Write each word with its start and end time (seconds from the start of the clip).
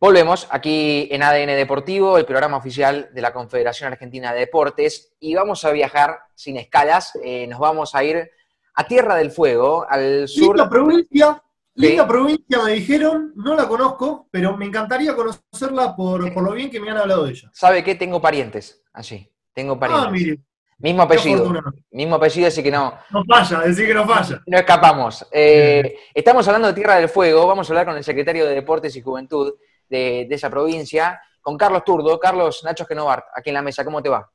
Volvemos 0.00 0.46
aquí 0.52 1.08
en 1.10 1.24
ADN 1.24 1.56
Deportivo, 1.56 2.18
el 2.18 2.24
programa 2.24 2.56
oficial 2.56 3.10
de 3.12 3.20
la 3.20 3.32
Confederación 3.32 3.90
Argentina 3.90 4.32
de 4.32 4.40
Deportes, 4.40 5.12
y 5.18 5.34
vamos 5.34 5.64
a 5.64 5.72
viajar 5.72 6.20
sin 6.36 6.56
escalas. 6.56 7.18
Eh, 7.24 7.48
nos 7.48 7.58
vamos 7.58 7.96
a 7.96 8.04
ir 8.04 8.30
a 8.74 8.86
Tierra 8.86 9.16
del 9.16 9.32
Fuego, 9.32 9.84
al 9.90 10.28
sur. 10.28 10.54
Linda 10.54 10.70
provincia, 10.70 11.42
linda 11.74 12.06
provincia 12.06 12.62
me 12.62 12.74
dijeron, 12.74 13.32
no 13.34 13.56
la 13.56 13.66
conozco, 13.66 14.28
pero 14.30 14.56
me 14.56 14.66
encantaría 14.66 15.16
conocerla 15.16 15.96
por, 15.96 16.32
por, 16.32 16.44
lo 16.44 16.52
bien 16.52 16.70
que 16.70 16.78
me 16.78 16.90
han 16.90 16.98
hablado 16.98 17.24
de 17.24 17.32
ella. 17.32 17.50
¿Sabe 17.52 17.82
qué? 17.82 17.96
Tengo 17.96 18.20
parientes 18.20 18.84
allí. 18.92 19.28
Tengo 19.52 19.80
parientes. 19.80 20.06
Ah, 20.06 20.12
mire. 20.12 20.38
Mismo 20.78 21.02
apellido. 21.02 21.52
Mismo 21.90 22.14
apellido, 22.14 22.46
así 22.46 22.62
que 22.62 22.70
no. 22.70 22.94
No 23.10 23.24
falla, 23.24 23.62
decir 23.62 23.88
que 23.88 23.94
no 23.94 24.06
falla. 24.06 24.40
No 24.46 24.58
escapamos. 24.58 25.26
Eh, 25.32 25.96
estamos 26.14 26.46
hablando 26.46 26.68
de 26.68 26.74
Tierra 26.74 26.96
del 26.96 27.08
Fuego. 27.08 27.48
Vamos 27.48 27.68
a 27.68 27.72
hablar 27.72 27.86
con 27.86 27.96
el 27.96 28.04
secretario 28.04 28.46
de 28.46 28.54
Deportes 28.54 28.94
y 28.94 29.02
Juventud, 29.02 29.54
de, 29.88 30.26
esa 30.30 30.50
provincia, 30.50 31.20
con 31.40 31.56
Carlos 31.56 31.84
Turdo. 31.84 32.18
Carlos 32.18 32.62
Nacho 32.64 32.84
Genovart, 32.86 33.26
aquí 33.34 33.50
en 33.50 33.54
la 33.54 33.62
mesa, 33.62 33.84
¿cómo 33.84 34.02
te 34.02 34.08
va? 34.08 34.30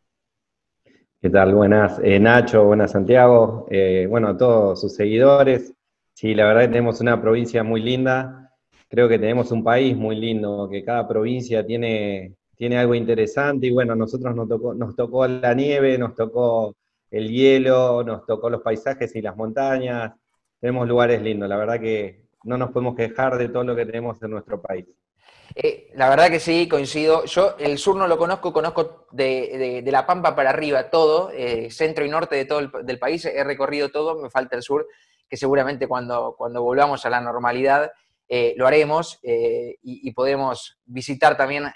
¿Qué 1.21 1.29
tal? 1.29 1.55
Buenas, 1.55 1.99
eh, 2.03 2.19
Nacho, 2.19 2.65
buenas, 2.65 2.91
Santiago. 2.91 3.65
Eh, 3.69 4.07
bueno, 4.09 4.29
a 4.29 4.37
todos 4.37 4.81
sus 4.81 4.93
seguidores. 4.93 5.73
Sí, 6.13 6.35
la 6.35 6.45
verdad 6.45 6.61
que 6.61 6.67
tenemos 6.67 6.99
una 7.01 7.21
provincia 7.21 7.63
muy 7.63 7.81
linda. 7.81 8.51
Creo 8.89 9.07
que 9.07 9.17
tenemos 9.17 9.51
un 9.51 9.63
país 9.63 9.95
muy 9.95 10.15
lindo, 10.15 10.67
que 10.69 10.83
cada 10.83 11.07
provincia 11.07 11.65
tiene, 11.65 12.35
tiene 12.55 12.77
algo 12.77 12.93
interesante. 12.93 13.67
Y 13.67 13.71
bueno, 13.71 13.93
a 13.93 13.95
nosotros 13.95 14.35
nos 14.35 14.47
tocó, 14.47 14.73
nos 14.73 14.95
tocó 14.95 15.25
la 15.27 15.53
nieve, 15.53 15.97
nos 15.97 16.13
tocó 16.15 16.75
el 17.09 17.29
hielo, 17.29 18.03
nos 18.03 18.25
tocó 18.25 18.49
los 18.49 18.61
paisajes 18.61 19.15
y 19.15 19.21
las 19.21 19.35
montañas. 19.35 20.13
Tenemos 20.59 20.87
lugares 20.87 21.21
lindos. 21.21 21.47
La 21.47 21.57
verdad 21.57 21.79
que 21.79 22.23
no 22.43 22.57
nos 22.57 22.71
podemos 22.71 22.95
quejar 22.95 23.37
de 23.37 23.49
todo 23.49 23.63
lo 23.63 23.75
que 23.75 23.85
tenemos 23.85 24.21
en 24.21 24.31
nuestro 24.31 24.61
país. 24.61 24.85
Eh, 25.55 25.91
la 25.95 26.09
verdad 26.09 26.29
que 26.29 26.39
sí, 26.39 26.67
coincido. 26.67 27.25
Yo 27.25 27.55
el 27.59 27.77
sur 27.77 27.95
no 27.95 28.07
lo 28.07 28.17
conozco, 28.17 28.51
conozco 28.51 29.07
de, 29.11 29.83
La 29.85 30.05
Pampa 30.05 30.35
para 30.35 30.49
arriba 30.49 30.89
todo, 30.89 31.29
eh, 31.31 31.69
centro 31.69 32.05
y 32.05 32.09
norte 32.09 32.35
de 32.35 32.45
todo 32.45 32.59
el 32.59 32.71
del 32.83 32.99
país, 32.99 33.25
he 33.25 33.43
recorrido 33.43 33.89
todo, 33.89 34.19
me 34.19 34.29
falta 34.29 34.55
el 34.55 34.63
sur, 34.63 34.87
que 35.29 35.37
seguramente 35.37 35.87
cuando, 35.87 36.35
cuando 36.37 36.63
volvamos 36.63 37.05
a 37.05 37.09
la 37.09 37.21
normalidad 37.21 37.91
eh, 38.27 38.53
lo 38.57 38.65
haremos 38.65 39.19
y, 39.21 39.77
y, 39.81 40.11
podemos 40.13 40.79
visitar 40.85 41.37
también 41.37 41.71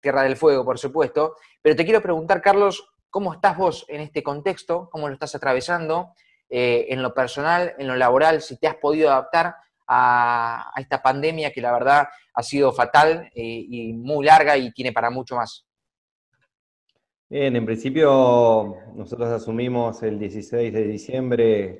Tierra 0.00 0.24
del 0.24 0.36
Fuego, 0.36 0.64
por 0.64 0.78
supuesto. 0.78 1.36
Pero 1.62 1.76
te 1.76 1.84
quiero 1.84 2.02
preguntar, 2.02 2.42
Carlos, 2.42 2.90
¿cómo 3.08 3.32
estás 3.32 3.56
vos 3.56 3.86
en 3.88 4.00
este 4.00 4.22
contexto? 4.22 4.90
¿Cómo 4.90 5.08
lo 5.08 5.14
estás 5.14 5.34
atravesando? 5.34 6.14
en 6.54 7.00
lo 7.00 7.14
personal, 7.14 7.74
en 7.78 7.88
lo 7.88 7.96
laboral, 7.96 8.42
si 8.42 8.58
te 8.58 8.68
has 8.68 8.74
podido 8.74 9.10
adaptar 9.10 9.56
a, 9.86 10.72
esta 10.76 11.02
pandemia 11.02 11.52
que 11.52 11.60
la 11.60 11.72
verdad 11.72 12.08
ha 12.34 12.42
sido 12.42 12.72
fatal 12.72 13.30
eh, 13.34 13.66
y 13.68 13.92
muy 13.92 14.24
larga 14.26 14.56
y 14.56 14.72
tiene 14.72 14.92
para 14.92 15.10
mucho 15.10 15.36
más? 15.36 15.66
Bien, 17.32 17.56
en 17.56 17.64
principio 17.64 18.76
nosotros 18.94 19.28
asumimos 19.30 20.02
el 20.02 20.18
16 20.18 20.70
de 20.70 20.84
diciembre 20.86 21.78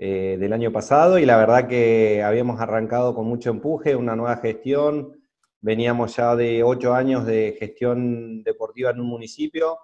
eh, 0.00 0.36
del 0.38 0.52
año 0.52 0.70
pasado 0.70 1.18
y 1.18 1.26
la 1.26 1.36
verdad 1.36 1.66
que 1.66 2.22
habíamos 2.22 2.60
arrancado 2.60 3.12
con 3.12 3.26
mucho 3.26 3.50
empuje, 3.50 3.96
una 3.96 4.14
nueva 4.14 4.36
gestión. 4.36 5.20
Veníamos 5.60 6.14
ya 6.14 6.36
de 6.36 6.62
ocho 6.62 6.94
años 6.94 7.26
de 7.26 7.56
gestión 7.58 8.44
deportiva 8.44 8.90
en 8.90 9.00
un 9.00 9.08
municipio 9.08 9.76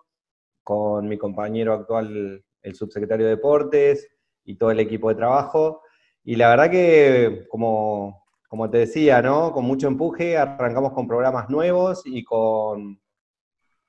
con 0.62 1.08
mi 1.08 1.18
compañero 1.18 1.72
actual, 1.74 2.44
el 2.62 2.74
subsecretario 2.76 3.26
de 3.26 3.32
Deportes 3.32 4.08
y 4.44 4.54
todo 4.56 4.70
el 4.70 4.78
equipo 4.78 5.08
de 5.08 5.16
trabajo. 5.16 5.82
Y 6.24 6.36
la 6.36 6.48
verdad 6.48 6.70
que, 6.70 7.46
como, 7.48 8.26
como 8.48 8.70
te 8.70 8.78
decía, 8.78 9.20
¿no? 9.20 9.52
Con 9.52 9.64
mucho 9.66 9.88
empuje 9.88 10.38
arrancamos 10.38 10.92
con 10.92 11.06
programas 11.06 11.50
nuevos 11.50 12.02
y 12.06 12.24
con, 12.24 12.98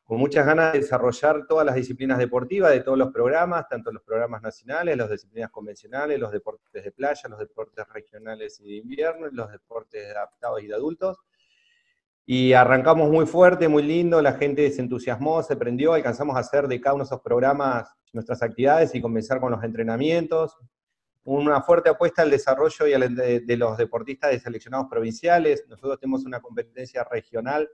con 0.04 0.20
muchas 0.20 0.46
ganas 0.46 0.74
de 0.74 0.80
desarrollar 0.80 1.48
todas 1.48 1.66
las 1.66 1.76
disciplinas 1.76 2.18
deportivas 2.18 2.72
de 2.72 2.82
todos 2.82 2.98
los 2.98 3.14
programas, 3.14 3.68
tanto 3.70 3.92
los 3.92 4.04
programas 4.04 4.42
nacionales, 4.42 4.98
las 4.98 5.10
disciplinas 5.10 5.50
convencionales, 5.50 6.20
los 6.20 6.32
deportes 6.32 6.84
de 6.84 6.92
playa, 6.92 7.30
los 7.30 7.40
deportes 7.40 7.88
regionales 7.88 8.60
y 8.60 8.70
de 8.70 8.76
invierno, 8.76 9.28
los 9.32 9.50
deportes 9.52 10.12
adaptados 10.12 10.62
y 10.62 10.68
de 10.68 10.76
adultos. 10.76 11.18
Y 12.26 12.54
arrancamos 12.54 13.10
muy 13.10 13.26
fuerte, 13.26 13.68
muy 13.68 13.84
lindo, 13.84 14.22
la 14.22 14.34
gente 14.34 14.70
se 14.72 14.82
entusiasmó, 14.82 15.42
se 15.42 15.56
prendió, 15.56 15.94
alcanzamos 15.94 16.36
a 16.36 16.40
hacer 16.40 16.68
de 16.68 16.82
cada 16.82 16.96
uno 16.96 17.04
de 17.04 17.08
esos 17.08 17.22
programas 17.22 17.88
nuestras 18.14 18.44
actividades 18.44 18.94
y 18.94 19.02
comenzar 19.02 19.40
con 19.40 19.52
los 19.52 19.64
entrenamientos, 19.64 20.58
una 21.26 21.62
fuerte 21.62 21.90
apuesta 21.90 22.22
al 22.22 22.30
desarrollo 22.30 22.88
y 22.88 22.94
al, 22.94 23.16
de, 23.16 23.58
los 23.58 23.78
deportistas 23.78 24.32
de 24.32 24.40
seleccionados 24.40 24.88
provinciales. 24.90 25.66
Nosotros 25.68 26.00
tenemos 26.00 26.24
una 26.24 26.40
competencia 26.40 27.04
regional 27.04 27.70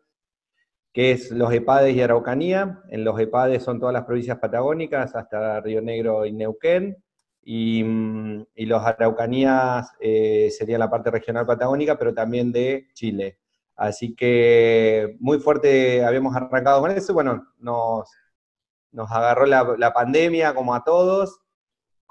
que 0.94 1.12
es 1.12 1.31
los 1.31 1.53
EPADES 1.53 1.95
y 1.95 2.01
Araucanía. 2.01 2.81
En 2.89 3.03
los 3.03 3.19
EPADES 3.19 3.63
son 3.63 3.79
todas 3.79 3.94
las 3.94 4.06
provincias 4.06 4.39
patagónicas, 4.39 5.16
hasta 5.16 5.59
Río 5.62 5.81
Negro 5.81 6.25
y 6.25 6.31
Neuquén. 6.34 6.97
Y, 7.44 7.84
mm, 7.84 8.45
los 8.56 8.84
Araucanías 8.84 9.91
eh, 10.00 10.50
sería 10.51 10.78
la 10.78 10.89
parte 10.89 11.12
regional 11.12 11.45
patagónica, 11.45 11.97
pero 11.97 12.13
también 12.13 12.51
de 12.51 12.88
Chile. 12.94 13.39
Así 13.75 14.16
que 14.16 15.18
muy 15.19 15.39
fuerte 15.39 16.06
habíamos 16.06 16.35
arrancado 16.35 16.81
con 16.81 16.91
eso. 16.91 17.13
Bueno, 17.13 17.47
nos, 17.57 18.09
nos 18.91 19.12
agarró 19.12 19.45
la, 19.45 19.75
la 19.78 19.94
pandemia 19.94 20.53
como 20.53 20.75
a 20.75 20.83
todos 20.83 21.41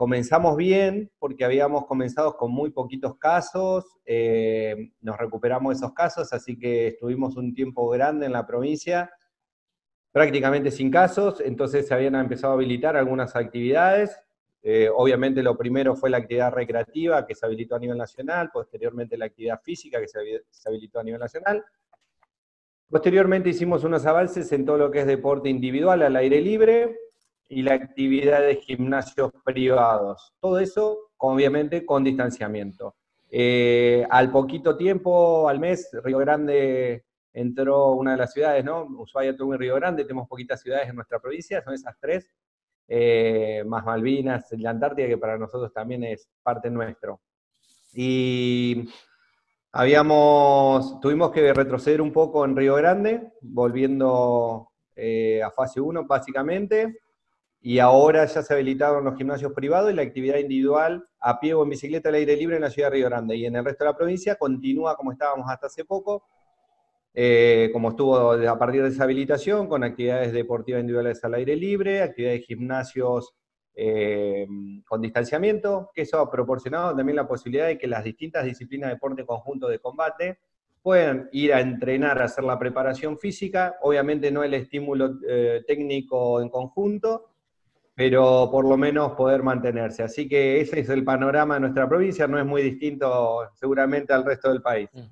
Comenzamos 0.00 0.56
bien 0.56 1.12
porque 1.18 1.44
habíamos 1.44 1.84
comenzado 1.84 2.38
con 2.38 2.50
muy 2.52 2.70
poquitos 2.70 3.18
casos, 3.18 3.84
eh, 4.06 4.92
nos 5.02 5.18
recuperamos 5.18 5.76
esos 5.76 5.92
casos, 5.92 6.32
así 6.32 6.58
que 6.58 6.86
estuvimos 6.86 7.36
un 7.36 7.52
tiempo 7.52 7.86
grande 7.90 8.24
en 8.24 8.32
la 8.32 8.46
provincia, 8.46 9.12
prácticamente 10.10 10.70
sin 10.70 10.90
casos, 10.90 11.42
entonces 11.42 11.86
se 11.86 11.92
habían 11.92 12.14
empezado 12.14 12.54
a 12.54 12.56
habilitar 12.56 12.96
algunas 12.96 13.36
actividades. 13.36 14.18
Eh, 14.62 14.88
obviamente 14.88 15.42
lo 15.42 15.58
primero 15.58 15.94
fue 15.94 16.08
la 16.08 16.16
actividad 16.16 16.50
recreativa 16.50 17.26
que 17.26 17.34
se 17.34 17.44
habilitó 17.44 17.76
a 17.76 17.80
nivel 17.80 17.98
nacional, 17.98 18.48
posteriormente 18.50 19.18
la 19.18 19.26
actividad 19.26 19.60
física 19.62 20.00
que 20.00 20.08
se, 20.08 20.18
habilitó 20.66 21.00
a 21.00 21.04
nivel 21.04 21.20
nacional. 21.20 21.62
Posteriormente 22.88 23.50
hicimos 23.50 23.84
unos 23.84 24.06
avances 24.06 24.50
en 24.52 24.64
todo 24.64 24.78
lo 24.78 24.90
que 24.90 25.00
es 25.00 25.06
deporte 25.06 25.50
individual 25.50 26.00
al 26.00 26.16
aire 26.16 26.40
libre, 26.40 26.96
y 27.50 27.62
la 27.62 27.74
actividad 27.74 28.42
de 28.42 28.56
gimnasios 28.56 29.32
privados. 29.44 30.32
Todo 30.40 30.60
eso, 30.60 31.10
obviamente, 31.18 31.84
con 31.84 32.04
distanciamiento. 32.04 32.94
Eh, 33.28 34.06
al 34.08 34.30
poquito 34.30 34.76
tiempo, 34.76 35.48
al 35.48 35.58
mes, 35.58 35.90
Río 36.04 36.18
Grande 36.18 37.04
entró 37.32 37.90
una 37.92 38.12
de 38.12 38.18
las 38.18 38.32
ciudades, 38.32 38.64
¿no? 38.64 38.84
Ushuaia 38.84 39.36
tuvo 39.36 39.50
un 39.50 39.58
Río 39.58 39.74
Grande, 39.74 40.04
tenemos 40.04 40.28
poquitas 40.28 40.60
ciudades 40.60 40.88
en 40.88 40.94
nuestra 40.94 41.18
provincia, 41.18 41.60
son 41.60 41.74
esas 41.74 41.96
tres, 42.00 42.32
eh, 42.86 43.64
más 43.66 43.84
Malvinas, 43.84 44.46
la 44.52 44.70
Antártida, 44.70 45.08
que 45.08 45.18
para 45.18 45.36
nosotros 45.36 45.72
también 45.72 46.04
es 46.04 46.28
parte 46.44 46.70
nuestro. 46.70 47.20
Y 47.92 48.88
habíamos, 49.72 51.00
tuvimos 51.00 51.32
que 51.32 51.52
retroceder 51.52 52.00
un 52.00 52.12
poco 52.12 52.44
en 52.44 52.56
Río 52.56 52.76
Grande, 52.76 53.32
volviendo 53.40 54.70
eh, 54.94 55.42
a 55.42 55.50
fase 55.50 55.80
1 55.80 56.06
básicamente, 56.06 57.00
y 57.62 57.78
ahora 57.78 58.24
ya 58.24 58.42
se 58.42 58.54
habilitaron 58.54 59.04
los 59.04 59.16
gimnasios 59.16 59.52
privados 59.52 59.90
y 59.90 59.94
la 59.94 60.02
actividad 60.02 60.38
individual 60.38 61.06
a 61.20 61.38
pie 61.38 61.52
o 61.52 61.62
en 61.62 61.68
bicicleta 61.68 62.08
al 62.08 62.14
aire 62.14 62.34
libre 62.36 62.56
en 62.56 62.62
la 62.62 62.70
ciudad 62.70 62.88
de 62.88 62.96
Río 62.96 63.06
Grande. 63.06 63.36
Y 63.36 63.44
en 63.44 63.54
el 63.54 63.64
resto 63.64 63.84
de 63.84 63.90
la 63.90 63.96
provincia 63.96 64.36
continúa 64.36 64.96
como 64.96 65.12
estábamos 65.12 65.50
hasta 65.50 65.66
hace 65.66 65.84
poco, 65.84 66.24
eh, 67.12 67.68
como 67.72 67.90
estuvo 67.90 68.32
a 68.32 68.58
partir 68.58 68.82
de 68.82 68.88
esa 68.88 69.04
habilitación, 69.04 69.68
con 69.68 69.84
actividades 69.84 70.32
deportivas 70.32 70.80
individuales 70.80 71.22
al 71.22 71.34
aire 71.34 71.54
libre, 71.54 72.00
actividades 72.02 72.40
de 72.40 72.46
gimnasios 72.46 73.34
eh, 73.74 74.46
con 74.86 75.02
distanciamiento, 75.02 75.90
que 75.94 76.02
eso 76.02 76.18
ha 76.18 76.30
proporcionado 76.30 76.96
también 76.96 77.16
la 77.16 77.28
posibilidad 77.28 77.66
de 77.66 77.76
que 77.76 77.86
las 77.86 78.04
distintas 78.04 78.44
disciplinas 78.44 78.88
de 78.88 78.94
deporte 78.94 79.26
conjunto 79.26 79.68
de 79.68 79.78
combate 79.78 80.38
puedan 80.82 81.28
ir 81.32 81.52
a 81.52 81.60
entrenar, 81.60 82.22
a 82.22 82.24
hacer 82.24 82.44
la 82.44 82.58
preparación 82.58 83.18
física, 83.18 83.76
obviamente 83.82 84.30
no 84.30 84.42
el 84.42 84.54
estímulo 84.54 85.18
eh, 85.28 85.62
técnico 85.66 86.40
en 86.40 86.48
conjunto, 86.48 87.29
pero 87.94 88.48
por 88.50 88.66
lo 88.66 88.76
menos 88.76 89.12
poder 89.12 89.42
mantenerse. 89.42 90.02
Así 90.02 90.28
que 90.28 90.60
ese 90.60 90.80
es 90.80 90.88
el 90.88 91.04
panorama 91.04 91.54
de 91.54 91.60
nuestra 91.60 91.88
provincia, 91.88 92.26
no 92.26 92.38
es 92.38 92.46
muy 92.46 92.62
distinto 92.62 93.50
seguramente 93.54 94.12
al 94.12 94.24
resto 94.24 94.50
del 94.50 94.62
país. 94.62 94.88
Mm. 94.92 95.06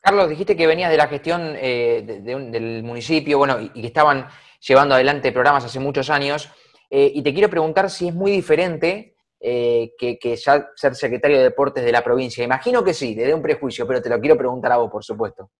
Carlos, 0.00 0.28
dijiste 0.28 0.54
que 0.54 0.66
venías 0.66 0.90
de 0.90 0.98
la 0.98 1.08
gestión 1.08 1.54
eh, 1.56 2.20
del 2.22 2.82
municipio, 2.82 3.38
bueno, 3.38 3.58
y, 3.58 3.70
que 3.70 3.86
estaban 3.86 4.28
llevando 4.60 4.94
adelante 4.94 5.32
programas 5.32 5.64
hace 5.64 5.80
muchos 5.80 6.10
años, 6.10 6.50
eh, 6.90 7.10
y 7.14 7.22
te 7.22 7.32
quiero 7.32 7.48
preguntar 7.48 7.88
si 7.88 8.08
es 8.08 8.14
muy 8.14 8.30
diferente 8.30 9.14
eh, 9.40 9.92
que, 9.98 10.36
ya 10.36 10.68
ser 10.76 10.94
secretario 10.94 11.38
de 11.38 11.44
deportes 11.44 11.84
de 11.84 11.92
la 11.92 12.04
provincia. 12.04 12.44
Imagino 12.44 12.84
que 12.84 12.92
sí, 12.92 13.16
te 13.16 13.26
dé 13.26 13.32
un 13.32 13.40
prejuicio, 13.40 13.86
pero 13.86 14.02
te 14.02 14.10
lo 14.10 14.20
quiero 14.20 14.36
preguntar 14.36 14.72
a 14.72 14.76
vos, 14.76 14.90
por 14.90 15.02
supuesto. 15.02 15.50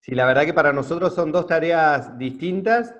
Sí, 0.00 0.14
la 0.14 0.26
verdad 0.26 0.44
que 0.44 0.52
para 0.54 0.72
nosotros 0.72 1.14
son 1.14 1.32
dos 1.32 1.46
tareas 1.46 2.18
distintas 2.18 2.94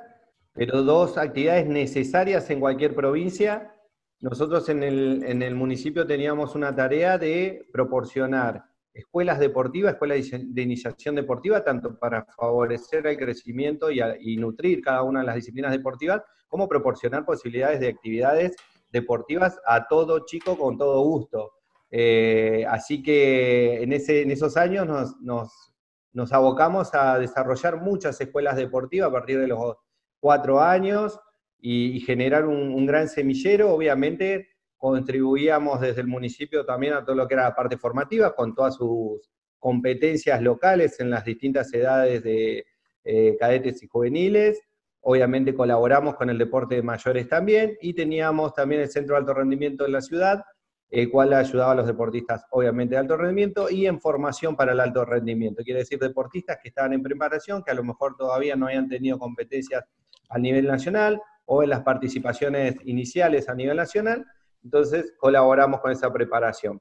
pero 0.55 0.83
dos 0.83 1.17
actividades 1.19 1.67
necesarias 1.67 2.49
en 2.51 2.61
cualquier 2.61 2.95
provincia. 2.95 3.75
Nosotros 4.21 4.69
en 4.69 4.83
el, 4.83 5.55
municipio 5.55 6.07
teníamos 6.07 6.55
una 6.55 6.75
tarea 6.75 7.19
de 7.19 7.67
proporcionar 7.73 8.65
escuelas 8.95 9.39
deportivas, 9.39 9.95
escuelas 9.95 10.31
de 10.31 10.63
iniciación 10.63 11.15
deportiva, 11.15 11.65
tanto 11.65 11.99
para 11.99 12.25
favorecer 12.37 13.07
el 13.07 13.17
crecimiento 13.17 13.91
y, 13.91 14.37
nutrir 14.37 14.83
cada 14.83 15.03
una 15.03 15.21
de 15.21 15.27
las 15.27 15.37
disciplinas 15.37 15.73
deportivas, 15.73 16.23
como 16.47 16.69
proporcionar 16.69 17.25
posibilidades 17.25 17.81
de 17.81 17.89
actividades 17.89 18.55
deportivas 18.93 19.59
a 19.67 19.89
todo 19.89 20.27
chico 20.27 20.57
con 20.59 20.77
todo 20.77 21.01
gusto. 21.01 21.53
Eh, 21.91 22.65
así 22.69 23.03
que 23.03 23.83
en, 23.83 23.93
ese, 23.93 24.23
en 24.23 24.31
esos 24.31 24.57
años 24.57 24.87
nos, 25.21 26.33
abocamos 26.33 26.95
a 26.95 27.19
desarrollar 27.19 27.81
muchas 27.81 28.21
escuelas 28.21 28.57
deportivas 28.57 29.09
a 29.09 29.13
partir 29.13 29.41
de 29.41 29.49
los 29.49 29.77
cuatro 30.23 30.61
años 30.61 31.19
y, 31.61 31.99
generar 32.01 32.47
un, 32.47 32.87
gran 32.87 33.09
semillero, 33.09 33.75
obviamente 33.75 34.51
contribuíamos 34.77 35.81
desde 35.81 36.01
el 36.01 36.07
municipio 36.07 36.65
también 36.65 36.93
a 36.93 37.05
todo 37.05 37.17
lo 37.17 37.27
que 37.27 37.35
era 37.35 37.43
la 37.43 37.57
parte 37.57 37.77
formativa, 37.77 38.33
con 38.33 38.55
todas 38.55 38.77
sus 38.77 39.29
competencias 39.59 40.41
locales 40.41 41.01
en 41.01 41.11
las 41.11 41.25
distintas 41.25 41.75
edades 41.75 42.23
de 42.23 42.65
eh, 43.03 43.37
cadetes 43.39 43.83
y 43.83 43.89
juveniles. 43.89 44.61
Obviamente 45.01 45.55
colaboramos 45.55 46.15
con 46.15 46.31
el 46.31 46.39
deporte 46.39 46.77
de 46.77 46.83
mayores 46.83 47.29
también 47.29 47.77
y 47.81 47.93
teníamos 47.93 48.55
también 48.55 48.83
el 48.83 48.91
Centro 48.91 49.17
de 49.17 49.21
Alto 49.21 49.35
Rendimiento 49.35 49.85
en 49.85 49.93
la 49.93 50.03
ciudad, 50.03 50.45
el 50.89 51.11
cual 51.11 51.33
ayudaba 51.33 51.73
a 51.73 51.77
los 51.77 51.87
deportistas 51.89 52.45
obviamente 52.51 52.95
de 52.95 53.01
alto 53.01 53.17
rendimiento 53.17 53.69
y 53.69 53.87
en 53.87 54.01
formación 54.01 54.55
para 54.55 54.71
el 54.71 54.79
alto 54.79 55.05
rendimiento. 55.05 55.65
Quiere 55.65 55.81
decir 55.81 55.99
deportistas 55.99 56.59
que 56.63 56.69
estaban 56.69 56.93
en 56.93 57.03
preparación, 57.03 57.65
que 57.65 57.73
a 57.73 57.75
lo 57.75 57.83
mejor 57.83 58.15
todavía 58.17 58.55
no 58.55 58.67
habían 58.67 58.89
tenido 58.89 59.19
competencias 59.19 59.85
a 60.33 60.39
nivel 60.39 60.67
nacional 60.67 61.21
o 61.45 61.63
en 61.63 61.71
las 61.71 61.83
participaciones 61.83 62.77
iniciales 62.85 63.49
a 63.49 63.55
nivel 63.55 63.77
nacional, 63.77 64.25
entonces 64.65 65.15
colaboramos 65.19 65.81
con 65.81 65.91
esa 65.93 66.13
preparación. 66.13 66.81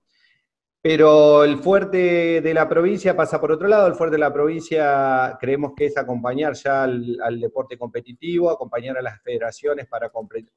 Pero 0.83 1.43
el 1.43 1.59
fuerte 1.59 2.41
de 2.41 2.53
la 2.55 2.67
provincia 2.67 3.15
pasa 3.15 3.39
por 3.39 3.51
otro 3.51 3.67
lado, 3.67 3.85
el 3.85 3.93
fuerte 3.93 4.15
de 4.15 4.19
la 4.21 4.33
provincia 4.33 5.37
creemos 5.39 5.73
que 5.75 5.85
es 5.85 5.97
acompañar 5.97 6.53
ya 6.53 6.83
al, 6.83 7.39
deporte 7.39 7.77
competitivo, 7.77 8.49
acompañar 8.49 8.97
a 8.97 9.01
las 9.03 9.21
federaciones 9.21 9.87
para, 9.87 10.09
cumplir 10.09 10.47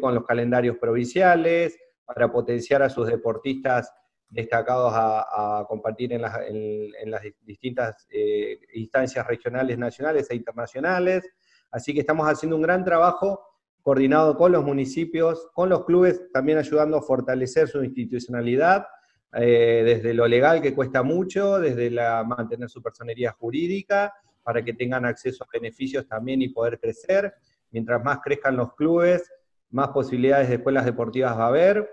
con 0.00 0.14
los 0.14 0.24
calendarios 0.24 0.76
provinciales, 0.78 1.78
para 2.04 2.32
potenciar 2.32 2.82
a 2.82 2.90
sus 2.90 3.06
deportistas 3.06 3.92
destacados 4.34 4.92
a, 4.94 5.64
compartir 5.68 6.12
en 6.12 6.22
las, 6.22 7.22
distintas 7.42 8.06
eh, 8.10 8.58
instancias 8.74 9.26
regionales, 9.26 9.78
nacionales 9.78 10.30
e 10.30 10.34
internacionales. 10.34 11.30
Así 11.70 11.94
que 11.94 12.00
estamos 12.00 12.26
haciendo 12.26 12.56
un 12.56 12.62
gran 12.62 12.84
trabajo 12.84 13.40
coordinado 13.80 14.36
con 14.36 14.50
los 14.52 14.64
municipios, 14.64 15.48
con 15.54 15.68
los 15.68 15.84
clubes, 15.84 16.32
también 16.32 16.58
ayudando 16.58 16.96
a 16.96 17.02
fortalecer 17.02 17.68
su 17.68 17.84
institucionalidad, 17.84 18.86
eh, 19.34 19.82
desde 19.84 20.14
lo 20.14 20.26
legal 20.26 20.62
que 20.62 20.74
cuesta 20.74 21.02
mucho, 21.02 21.60
desde 21.60 21.90
la, 21.90 22.24
mantener 22.24 22.68
su 22.68 22.82
personería 22.82 23.32
jurídica, 23.32 24.12
para 24.42 24.64
que 24.64 24.72
tengan 24.72 25.04
acceso 25.04 25.44
a 25.44 25.48
beneficios 25.52 26.06
también 26.06 26.42
y 26.42 26.48
poder 26.48 26.78
crecer. 26.78 27.34
Mientras 27.70 28.02
más 28.02 28.18
crezcan 28.22 28.56
los 28.56 28.74
clubes, 28.74 29.30
más 29.70 29.88
posibilidades 29.88 30.48
de 30.48 30.56
escuelas 30.56 30.84
deportivas 30.84 31.36
va 31.38 31.44
a 31.44 31.48
haber. 31.48 31.88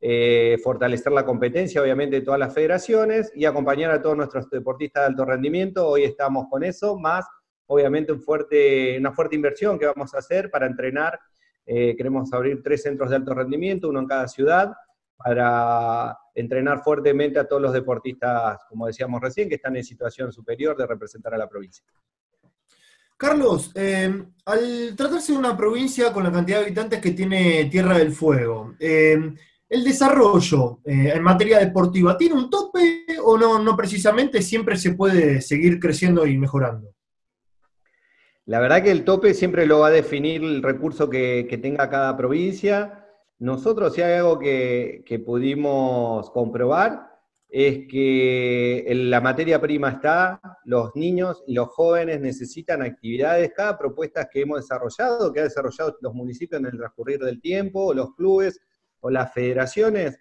Eh, 0.00 0.58
fortalecer 0.62 1.12
la 1.12 1.24
competencia, 1.24 1.80
obviamente, 1.80 2.16
de 2.16 2.22
todas 2.22 2.38
las 2.38 2.52
federaciones 2.52 3.32
y 3.34 3.44
acompañar 3.44 3.90
a 3.90 4.02
todos 4.02 4.16
nuestros 4.16 4.48
deportistas 4.50 5.02
de 5.02 5.06
alto 5.06 5.24
rendimiento. 5.24 5.88
Hoy 5.88 6.04
estamos 6.04 6.46
con 6.50 6.62
eso, 6.64 6.98
más 6.98 7.24
obviamente 7.68 8.12
una 8.12 8.22
fuerte 9.12 9.34
inversión 9.34 9.78
que 9.78 9.86
vamos 9.86 10.14
a 10.14 10.18
hacer 10.18 10.50
para 10.50 10.66
entrenar 10.66 11.18
eh, 11.66 11.96
queremos 11.96 12.32
abrir 12.32 12.62
tres 12.62 12.82
centros 12.82 13.10
de 13.10 13.16
alto 13.16 13.34
rendimiento, 13.34 13.88
uno 13.88 13.98
en 13.98 14.06
cada 14.06 14.28
ciudad, 14.28 14.72
para 15.16 16.16
entrenar 16.34 16.82
fuertemente 16.84 17.40
a 17.40 17.48
todos 17.48 17.60
los 17.60 17.72
deportistas, 17.72 18.60
como 18.68 18.86
decíamos 18.86 19.20
recién, 19.20 19.48
que 19.48 19.56
están 19.56 19.76
en 19.76 19.82
situación 19.82 20.32
superior 20.32 20.76
de 20.76 20.86
representar 20.86 21.34
a 21.34 21.38
la 21.38 21.48
provincia. 21.48 21.84
Carlos, 23.16 23.72
eh, 23.74 24.26
al 24.44 24.94
tratarse 24.94 25.32
de 25.32 25.38
una 25.38 25.56
provincia 25.56 26.12
con 26.12 26.22
la 26.22 26.30
cantidad 26.30 26.58
de 26.58 26.66
habitantes 26.66 27.00
que 27.00 27.12
tiene 27.12 27.64
Tierra 27.64 27.98
del 27.98 28.12
Fuego, 28.12 28.74
eh, 28.78 29.34
¿el 29.68 29.84
desarrollo 29.84 30.80
en 30.84 31.22
materia 31.22 31.58
deportiva 31.58 32.16
tiene 32.16 32.34
un 32.34 32.50
tope 32.50 33.04
o 33.24 33.36
no, 33.36 33.58
no 33.58 33.76
precisamente 33.76 34.42
siempre 34.42 34.76
se 34.76 34.94
puede 34.94 35.40
seguir 35.40 35.80
creciendo 35.80 36.26
y 36.26 36.38
mejorando? 36.38 36.96
La 38.46 38.60
verdad 38.60 38.80
que 38.80 38.92
el 38.92 39.02
tope 39.02 39.34
siempre 39.34 39.66
lo 39.66 39.80
va 39.80 39.88
a 39.88 39.90
definir 39.90 40.44
el 40.44 40.62
recurso 40.62 41.10
que, 41.10 41.58
tenga 41.60 41.90
cada 41.90 42.16
provincia. 42.16 43.04
Nosotros, 43.40 43.92
si 43.92 44.02
hay 44.02 44.14
algo 44.14 44.38
que, 44.38 45.22
pudimos 45.26 46.30
comprobar, 46.30 47.10
es 47.48 47.88
que 47.88 48.86
la 48.94 49.20
materia 49.20 49.60
prima 49.60 49.90
está, 49.90 50.40
los 50.64 50.94
niños 50.94 51.42
y 51.48 51.54
los 51.54 51.68
jóvenes 51.70 52.20
necesitan 52.20 52.82
actividades, 52.82 53.52
cada 53.52 53.76
propuesta 53.76 54.28
que 54.30 54.42
hemos 54.42 54.60
desarrollado, 54.60 55.32
que 55.32 55.40
ha 55.40 55.44
desarrollado 55.44 55.96
los 56.00 56.14
municipios 56.14 56.60
en 56.60 56.66
el 56.66 56.78
transcurrir 56.78 57.18
del 57.18 57.40
tiempo, 57.40 57.92
los 57.94 58.14
clubes 58.14 58.60
las 59.10 59.32
federaciones, 59.32 60.20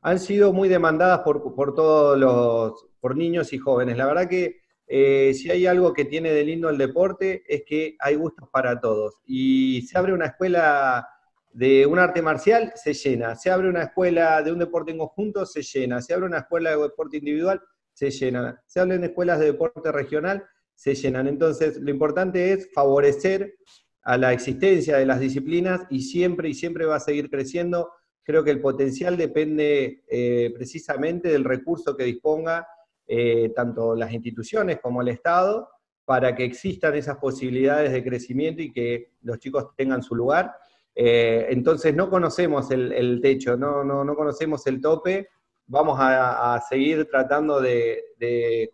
han 0.00 0.18
sido 0.18 0.52
muy 0.52 0.68
demandadas 0.68 1.20
por, 1.20 1.54
por 1.54 1.74
todos 1.74 2.18
los, 2.18 2.88
por 3.00 3.16
niños 3.16 3.52
y 3.52 3.58
jóvenes. 3.58 3.96
La 3.96 4.06
verdad 4.06 4.28
que 4.28 4.62
eh, 4.86 5.32
si 5.34 5.50
hay 5.50 5.66
algo 5.66 5.92
que 5.92 6.04
tiene 6.04 6.32
de 6.32 6.44
lindo 6.44 6.68
el 6.68 6.76
deporte 6.76 7.44
es 7.46 7.62
que 7.66 7.96
hay 7.98 8.16
gustos 8.16 8.48
para 8.50 8.80
todos. 8.80 9.20
Y 9.24 9.82
se 9.82 9.96
abre 9.96 10.12
una 10.12 10.26
escuela 10.26 11.08
de 11.52 11.86
un 11.86 11.98
arte 11.98 12.22
marcial, 12.22 12.72
se 12.74 12.94
llena. 12.94 13.36
Se 13.36 13.50
abre 13.50 13.68
una 13.68 13.84
escuela 13.84 14.42
de 14.42 14.52
un 14.52 14.58
deporte 14.58 14.90
en 14.90 14.98
conjunto, 14.98 15.46
se 15.46 15.62
llena. 15.62 16.00
Se 16.00 16.14
abre 16.14 16.26
una 16.26 16.38
escuela 16.38 16.70
de 16.70 16.82
deporte 16.82 17.18
individual, 17.18 17.62
se 17.92 18.10
llena. 18.10 18.62
Se 18.66 18.80
abren 18.80 19.04
escuelas 19.04 19.38
de 19.38 19.46
deporte 19.46 19.92
regional, 19.92 20.44
se 20.74 20.94
llenan. 20.94 21.26
Entonces, 21.26 21.78
lo 21.78 21.90
importante 21.90 22.52
es 22.52 22.70
favorecer 22.72 23.54
a 24.02 24.16
la 24.16 24.32
existencia 24.32 24.96
de 24.96 25.06
las 25.06 25.20
disciplinas 25.20 25.82
y 25.88 26.02
siempre 26.02 26.48
y 26.48 26.54
siempre 26.54 26.86
va 26.86 26.96
a 26.96 27.00
seguir 27.00 27.30
creciendo. 27.30 27.90
Creo 28.24 28.44
que 28.44 28.50
el 28.50 28.60
potencial 28.60 29.16
depende 29.16 30.04
eh, 30.08 30.52
precisamente 30.54 31.28
del 31.28 31.44
recurso 31.44 31.96
que 31.96 32.04
disponga 32.04 32.66
eh, 33.06 33.50
tanto 33.54 33.96
las 33.96 34.12
instituciones 34.12 34.80
como 34.80 35.02
el 35.02 35.08
Estado, 35.08 35.68
para 36.04 36.34
que 36.34 36.44
existan 36.44 36.94
esas 36.94 37.18
posibilidades 37.18 37.92
de 37.92 38.02
crecimiento 38.02 38.62
y 38.62 38.72
que 38.72 39.12
los 39.22 39.38
chicos 39.38 39.68
tengan 39.76 40.02
su 40.02 40.14
lugar. 40.14 40.52
Eh, 40.94 41.46
entonces 41.50 41.94
no 41.94 42.10
conocemos 42.10 42.70
el, 42.70 43.20
techo, 43.22 43.56
no, 43.56 43.84
no, 43.84 44.04
no, 44.04 44.14
conocemos 44.14 44.66
el 44.66 44.80
tope, 44.80 45.28
vamos 45.66 45.96
a, 46.00 46.60
seguir 46.68 47.08
tratando 47.10 47.60
de, 47.60 48.68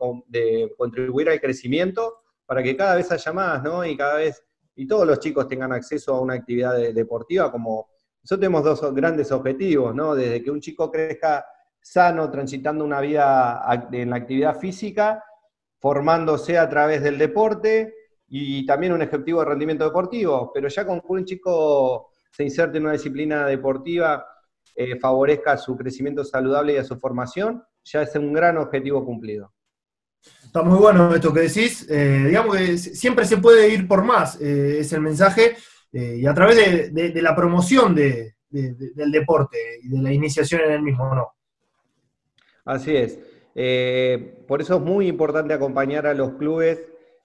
contribuir 0.76 1.28
al 1.28 1.40
crecimiento 1.40 2.22
para 2.46 2.62
que 2.62 2.76
cada 2.76 2.96
vez 2.96 3.12
haya 3.12 3.32
más, 3.32 3.62
¿no? 3.62 3.84
Y 3.84 3.96
cada 3.96 4.16
vez, 4.16 4.42
y 4.74 4.86
todos 4.86 5.06
los 5.06 5.20
chicos 5.20 5.46
tengan 5.46 5.72
acceso 5.72 6.14
a 6.14 6.20
una 6.20 6.34
actividad 6.34 6.76
deportiva 6.92 7.50
como... 7.52 7.88
Nosotros 8.22 8.40
tenemos 8.40 8.64
dos 8.64 8.94
grandes 8.94 9.32
objetivos, 9.32 9.94
¿no? 9.94 10.14
Desde 10.14 10.42
que 10.42 10.50
un 10.50 10.60
chico 10.60 10.90
crezca 10.90 11.46
sano, 11.80 12.30
transitando 12.30 12.84
una 12.84 13.00
vida 13.00 13.64
en 13.92 14.10
la 14.10 14.16
actividad 14.16 14.58
física, 14.58 15.24
formándose 15.78 16.58
a 16.58 16.68
través 16.68 17.02
del 17.02 17.18
deporte 17.18 17.94
y 18.28 18.66
también 18.66 18.92
un 18.92 19.02
objetivo 19.02 19.40
de 19.40 19.46
rendimiento 19.46 19.84
deportivo. 19.84 20.50
Pero 20.52 20.68
ya 20.68 20.86
con 20.86 21.00
que 21.00 21.06
un 21.08 21.24
chico 21.24 22.10
se 22.30 22.44
inserte 22.44 22.78
en 22.78 22.84
una 22.84 22.92
disciplina 22.92 23.46
deportiva, 23.46 24.26
eh, 24.74 24.98
favorezca 24.98 25.56
su 25.56 25.76
crecimiento 25.76 26.24
saludable 26.24 26.74
y 26.74 26.76
a 26.76 26.84
su 26.84 26.98
formación, 26.98 27.64
ya 27.84 28.02
es 28.02 28.14
un 28.14 28.32
gran 28.32 28.58
objetivo 28.58 29.04
cumplido. 29.04 29.52
Está 30.44 30.62
muy 30.62 30.78
bueno 30.78 31.14
esto 31.14 31.32
que 31.32 31.40
decís. 31.40 31.86
Eh, 31.90 32.24
digamos 32.26 32.56
que 32.56 32.78
siempre 32.78 33.24
se 33.24 33.38
puede 33.38 33.68
ir 33.68 33.88
por 33.88 34.04
más, 34.04 34.40
eh, 34.40 34.80
es 34.80 34.92
el 34.92 35.00
mensaje, 35.00 35.56
y 35.92 36.26
a 36.26 36.34
través 36.34 36.92
de, 36.92 37.22
la 37.22 37.34
promoción 37.34 37.94
del 37.94 39.10
deporte 39.10 39.58
y 39.82 39.88
de 39.88 40.02
la 40.02 40.12
iniciación 40.12 40.62
en 40.62 40.72
el 40.72 40.82
mismo, 40.82 41.14
¿no? 41.14 41.32
Así 42.64 42.94
es. 42.94 43.18
Eh, 43.54 44.44
por 44.46 44.60
eso 44.60 44.76
es 44.76 44.82
muy 44.82 45.08
importante 45.08 45.54
acompañar 45.54 46.06
a 46.06 46.14
los 46.14 46.34
clubes 46.34 46.80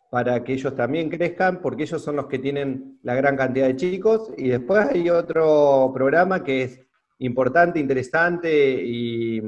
para 0.10 0.44
que 0.44 0.54
ellos 0.54 0.76
también 0.76 1.10
crezcan, 1.10 1.62
porque 1.62 1.84
ellos 1.84 2.02
son 2.02 2.16
los 2.16 2.28
que 2.28 2.40
tienen 2.40 3.00
la 3.04 3.16
gran 3.16 3.36
cantidad 3.36 3.68
de 3.68 3.76
chicos. 3.76 4.32
Y 4.38 4.50
después 4.50 4.88
hay 4.88 5.10
otro 5.10 5.92
programa 5.94 6.44
que 6.44 6.64
es 6.64 6.80
importante, 7.20 7.80
interesante 7.80 8.82
y, 8.84 9.42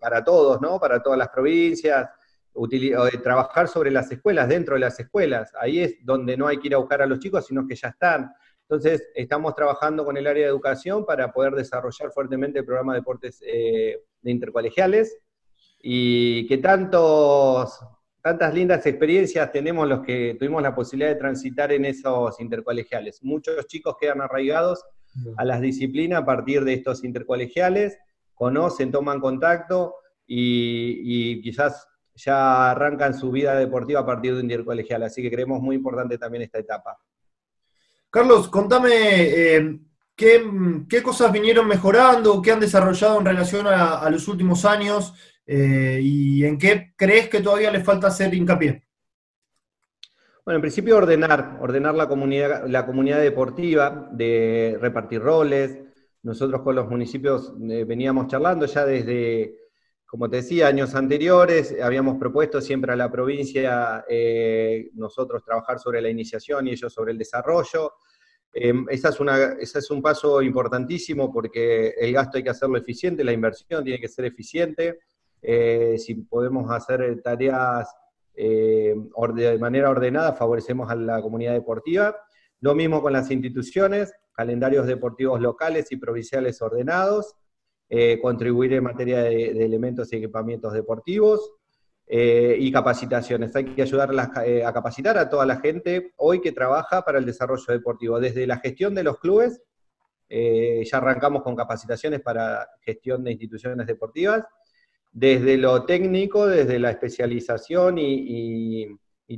para 0.00 0.24
todos, 0.24 0.60
¿no? 0.60 0.78
Para 0.78 1.02
todas 1.02 1.18
las 1.18 1.28
provincias, 1.28 2.08
trabajar 3.22 3.68
sobre 3.68 3.90
las 3.90 4.10
escuelas, 4.10 4.48
dentro 4.48 4.74
de 4.74 4.80
las 4.80 4.98
escuelas. 4.98 5.52
Ahí 5.60 5.80
es 5.80 5.96
donde 6.04 6.36
no 6.36 6.46
hay 6.46 6.58
que 6.58 6.68
ir 6.68 6.74
a 6.74 6.78
buscar 6.78 7.02
a 7.02 7.06
los 7.06 7.18
chicos, 7.18 7.46
sino 7.46 7.66
que 7.66 7.74
ya 7.74 7.88
están. 7.88 8.32
Entonces, 8.62 9.08
estamos 9.14 9.54
trabajando 9.54 10.04
con 10.04 10.16
el 10.16 10.26
área 10.26 10.44
de 10.44 10.50
educación 10.50 11.04
para 11.04 11.32
poder 11.32 11.54
desarrollar 11.54 12.10
fuertemente 12.12 12.60
el 12.60 12.64
programa 12.64 12.94
de 12.94 13.00
deportes 13.00 13.42
eh, 13.46 14.00
de 14.22 14.30
intercolegiales 14.30 15.18
y 15.82 16.46
que 16.46 16.58
tantos, 16.58 17.78
tantas 18.22 18.54
lindas 18.54 18.86
experiencias 18.86 19.52
tenemos 19.52 19.86
los 19.86 20.00
que 20.00 20.34
tuvimos 20.38 20.62
la 20.62 20.74
posibilidad 20.74 21.10
de 21.10 21.20
transitar 21.20 21.72
en 21.72 21.84
esos 21.84 22.40
intercolegiales. 22.40 23.22
Muchos 23.22 23.66
chicos 23.66 23.96
quedan 24.00 24.22
arraigados 24.22 24.82
a 25.36 25.44
las 25.44 25.60
disciplinas 25.60 26.22
a 26.22 26.24
partir 26.24 26.64
de 26.64 26.72
estos 26.72 27.04
intercolegiales, 27.04 27.98
conocen, 28.34 28.90
toman 28.90 29.20
contacto 29.20 29.94
y, 30.26 31.42
quizás 31.42 31.86
ya 32.14 32.70
arrancan 32.70 33.14
su 33.14 33.30
vida 33.30 33.56
deportiva 33.56 34.00
a 34.00 34.06
partir 34.06 34.32
de 34.32 34.40
un 34.40 34.44
intercolegial, 34.44 35.02
así 35.02 35.22
que 35.22 35.30
creemos 35.30 35.60
muy 35.60 35.76
importante 35.76 36.18
también 36.18 36.42
esta 36.42 36.58
etapa. 36.58 36.98
Carlos, 38.10 38.48
contame 38.48 38.92
eh, 38.92 39.78
¿qué, 40.16 41.02
cosas 41.02 41.32
vinieron 41.32 41.66
mejorando, 41.66 42.40
qué 42.40 42.52
han 42.52 42.60
desarrollado 42.60 43.18
en 43.18 43.26
relación 43.26 43.66
a, 43.66 44.08
los 44.10 44.28
últimos 44.28 44.64
años 44.64 45.14
eh, 45.46 45.98
y 46.00 46.44
en 46.44 46.58
qué 46.58 46.92
crees 46.96 47.28
que 47.28 47.40
todavía 47.40 47.70
les 47.70 47.84
falta 47.84 48.06
hacer 48.06 48.32
hincapié. 48.32 48.84
Bueno, 50.44 50.56
en 50.56 50.62
principio 50.62 50.98
ordenar, 50.98 51.58
ordenar 51.60 51.94
la 51.94 52.06
comunidad, 52.06 52.66
la 52.68 52.84
comunidad 52.84 53.20
deportiva, 53.20 54.08
de 54.12 54.76
repartir 54.80 55.20
roles. 55.20 55.78
Nosotros 56.22 56.62
con 56.62 56.76
los 56.76 56.88
municipios 56.88 57.54
eh, 57.68 57.84
veníamos 57.84 58.28
charlando 58.28 58.66
ya 58.66 58.84
desde, 58.84 59.63
como 60.06 60.30
te 60.30 60.36
decía, 60.36 60.68
años 60.68 60.94
anteriores, 60.94 61.74
habíamos 61.82 62.18
propuesto 62.18 62.60
siempre 62.60 62.92
a 62.92 62.96
la 62.96 63.10
provincia 63.10 64.04
nosotros 64.94 65.42
trabajar 65.44 65.78
sobre 65.78 66.00
la 66.00 66.08
iniciación 66.08 66.68
y 66.68 66.72
ellos 66.72 66.92
sobre 66.92 67.12
el 67.12 67.18
desarrollo. 67.18 67.92
Em, 68.56 68.86
ese 68.88 69.08
es, 69.58 69.74
es 69.74 69.90
un 69.90 70.00
paso 70.00 70.40
importantísimo 70.40 71.32
porque 71.32 71.88
el 71.98 72.12
gasto 72.12 72.36
hay 72.36 72.44
que 72.44 72.50
hacerlo 72.50 72.78
eficiente, 72.78 73.24
la 73.24 73.32
inversión 73.32 73.82
tiene 73.82 74.00
que 74.00 74.08
ser 74.08 74.26
eficiente. 74.26 75.00
Eh, 75.42 75.96
si 75.98 76.14
podemos 76.14 76.70
hacer 76.70 77.20
tareas 77.20 77.92
eh, 78.36 78.94
de 79.34 79.58
manera 79.58 79.90
ordenada, 79.90 80.32
favorecemos 80.32 80.88
a 80.88 80.94
la 80.94 81.20
comunidad 81.20 81.52
deportiva. 81.52 82.16
Lo 82.60 82.76
mismo 82.76 83.02
con 83.02 83.12
las 83.12 83.28
instituciones, 83.32 84.12
calendarios 84.32 84.86
deportivos 84.86 85.40
locales 85.40 85.90
y 85.90 85.96
provinciales 85.96 86.62
ordenados, 86.62 87.34
eh, 87.96 88.18
contribuir 88.20 88.72
en 88.72 88.82
materia 88.82 89.22
de 89.22 89.64
elementos 89.64 90.12
y 90.12 90.16
equipamientos 90.16 90.72
deportivos, 90.72 91.52
eh, 92.08 92.56
y 92.58 92.72
capacitaciones. 92.72 93.54
Hay 93.54 93.66
que 93.66 93.82
ayudar 93.82 94.10
eh, 94.44 94.64
a 94.64 94.72
capacitar 94.72 95.16
a 95.16 95.30
toda 95.30 95.46
la 95.46 95.60
gente 95.60 96.12
hoy 96.16 96.40
que 96.40 96.50
trabaja 96.50 97.02
para 97.02 97.18
el 97.18 97.24
desarrollo 97.24 97.64
deportivo, 97.68 98.18
desde 98.18 98.48
la 98.48 98.58
gestión 98.58 98.96
de 98.96 99.04
los 99.04 99.20
clubes, 99.20 99.62
ya 100.28 100.98
arrancamos 100.98 101.44
con 101.44 101.54
capacitaciones 101.54 102.20
para 102.20 102.66
gestión 102.80 103.22
de 103.22 103.30
instituciones 103.30 103.86
deportivas, 103.86 104.42
desde 105.12 105.56
lo 105.56 105.84
técnico, 105.84 106.48
desde 106.48 106.80
la 106.80 106.90
especialización 106.90 107.98
y, 107.98 108.88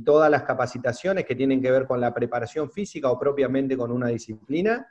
todas 0.03 0.31
las 0.31 0.43
capacitaciones 0.43 1.25
que 1.25 1.35
tienen 1.35 1.61
que 1.61 1.69
ver 1.69 1.85
con 1.85 2.01
la 2.01 2.11
preparación 2.11 2.71
física 2.71 3.11
o 3.11 3.19
propiamente 3.19 3.77
con 3.77 3.91
una 3.91 4.07
disciplina, 4.07 4.87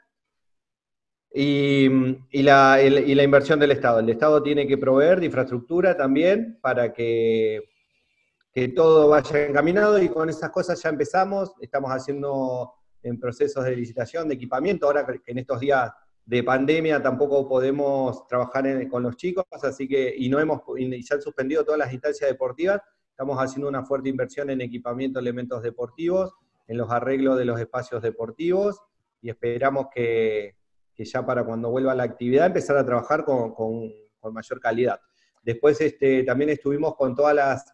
y, 1.32 1.88
la, 2.42 2.80
inversión 2.82 3.58
del 3.60 3.72
Estado. 3.72 4.00
El 4.00 4.08
Estado 4.08 4.42
tiene 4.42 4.66
que 4.66 4.78
proveer 4.78 5.20
de 5.20 5.26
infraestructura 5.26 5.96
también 5.96 6.58
para 6.60 6.92
que, 6.92 7.62
que 8.52 8.68
todo 8.68 9.08
vaya 9.08 9.46
encaminado 9.46 10.02
y 10.02 10.08
con 10.08 10.30
esas 10.30 10.50
cosas 10.50 10.82
ya 10.82 10.88
empezamos. 10.88 11.52
Estamos 11.60 11.90
haciendo 11.90 12.72
en 13.02 13.20
procesos 13.20 13.64
de 13.64 13.76
licitación, 13.76 14.28
de 14.28 14.34
equipamiento. 14.34 14.86
Ahora 14.86 15.06
en 15.26 15.38
estos 15.38 15.60
días 15.60 15.92
de 16.26 16.42
pandemia 16.42 17.00
tampoco 17.00 17.48
podemos 17.48 18.26
trabajar 18.26 18.88
con 18.88 19.04
los 19.04 19.16
chicos, 19.16 19.44
así 19.62 19.86
que, 19.86 20.12
y 20.16 20.28
no 20.28 20.40
hemos, 20.40 20.60
y 20.76 21.02
se 21.02 21.14
han 21.14 21.22
suspendido 21.22 21.64
todas 21.64 21.78
las 21.78 21.92
instancias 21.92 22.28
deportivas, 22.28 22.80
estamos 23.10 23.38
haciendo 23.38 23.68
una 23.68 23.84
fuerte 23.84 24.08
inversión 24.08 24.50
en 24.50 24.60
equipamiento, 24.60 25.20
elementos 25.20 25.62
deportivos, 25.62 26.34
en 26.66 26.78
los 26.78 26.90
arreglos 26.90 27.38
de 27.38 27.44
los 27.44 27.60
espacios 27.60 28.02
deportivos, 28.02 28.82
y 29.22 29.30
esperamos 29.30 29.86
que, 29.94 30.55
que 30.96 31.04
ya 31.04 31.24
para 31.24 31.44
cuando 31.44 31.70
vuelva 31.70 31.94
la 31.94 32.04
actividad 32.04 32.46
empezar 32.46 32.76
a 32.78 32.84
trabajar 32.84 33.24
con, 33.24 33.54
mayor 34.32 34.58
calidad. 34.58 34.98
Después 35.42 35.80
este, 35.80 36.24
también 36.24 36.50
estuvimos 36.50 36.96
con 36.96 37.14
todas 37.14 37.34
las, 37.34 37.72